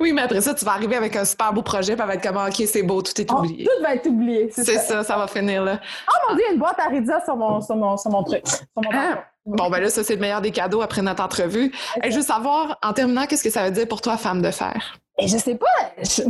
[0.00, 2.14] Oui, mais après ça, tu vas arriver avec un super beau projet, puis elle va
[2.14, 3.64] être comme, Ah, OK, c'est beau, tout est Oh, oublié.
[3.64, 4.50] tout va être oublié.
[4.52, 4.78] C'est ça.
[4.80, 5.80] ça, ça va finir là.
[6.08, 8.46] Oh mon dieu, une boîte à Rizza sur mon, sur mon, sur mon truc.
[8.46, 8.96] Sur mon Ah.
[8.96, 9.20] balcon.
[9.46, 11.72] Bon, ben là, ça, c'est le meilleur des cadeaux après notre entrevue.
[12.02, 14.50] Et je veux savoir, en terminant, qu'est-ce que ça veut dire pour toi, femme de
[14.50, 14.98] fer?
[15.18, 15.66] Et je sais pas.
[16.02, 16.22] je-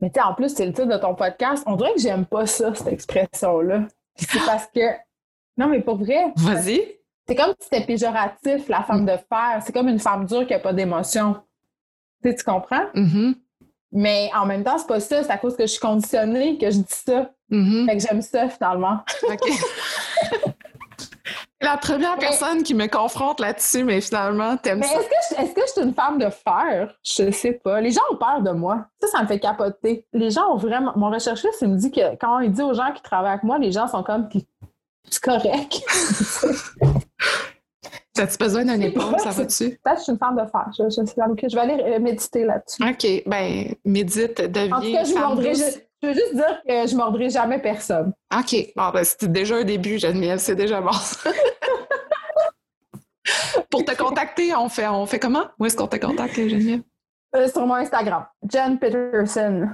[0.00, 1.62] Mais tu en plus, c'est le titre de ton podcast.
[1.66, 3.82] On dirait que j'aime pas ça, cette expression-là.
[4.16, 4.80] C'est parce que.
[5.56, 6.96] Non, mais pour vrai, Vas-y.
[7.30, 9.62] C'est comme si c'était péjoratif, la femme de fer.
[9.64, 11.36] C'est comme une femme dure qui a pas d'émotion.
[12.24, 12.86] Tu sais, tu comprends?
[12.92, 13.36] Mhm.
[13.92, 15.22] Mais en même temps, c'est pas ça.
[15.22, 17.30] C'est à cause que je suis conditionnée que je dis ça.
[17.48, 17.86] Mhm.
[17.88, 18.98] Fait que j'aime ça, finalement.
[19.28, 19.38] OK.
[21.60, 24.88] La première Mais- personne qui me confronte là-dessus, mais finalement, t'aimes ça.
[24.98, 26.94] est-ce que, je, est-ce que je suis une femme de fer?
[27.04, 27.80] Je sais pas.
[27.80, 28.86] Les gens ont peur de moi.
[29.00, 30.04] Ça, ça me fait capoter.
[30.12, 30.92] Les gens ont vraiment.
[30.96, 33.58] Mon recherchiste, il me dit que quand il dit aux gens qui travaillent avec moi,
[33.58, 34.28] les gens sont comme.
[35.10, 35.80] C'est correct.
[38.14, 39.70] T'as-tu besoin d'un épaule, ça va-tu?
[39.84, 40.66] Peut-être que je suis une femme de fer.
[40.76, 42.82] Je, je, je vais aller euh, méditer là-dessus.
[42.82, 45.64] OK, ben, médite, deviens En tout cas, je, mordrai, je,
[46.02, 48.12] je veux juste dire que je mordrai jamais personne.
[48.36, 48.56] OK.
[48.76, 50.38] Bon, ben, c'était déjà un début, Geneviève.
[50.38, 50.90] C'est déjà bon.
[53.70, 55.44] Pour te contacter, on fait, on fait comment?
[55.58, 56.82] Où est-ce qu'on te contacte, Geneviève?
[57.36, 59.68] Euh, sur mon Instagram, Jen Peterson.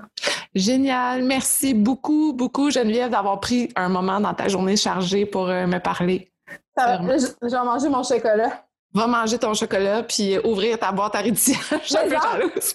[0.55, 1.23] Génial.
[1.23, 5.79] Merci beaucoup, beaucoup, Geneviève, d'avoir pris un moment dans ta journée chargée pour euh, me
[5.79, 6.33] parler.
[6.79, 8.65] Je, vais manger mon chocolat.
[8.95, 11.59] Va manger ton chocolat puis ouvrir ta boîte à rédition.
[11.83, 12.75] Je suis un peu Mais ça- jalouse.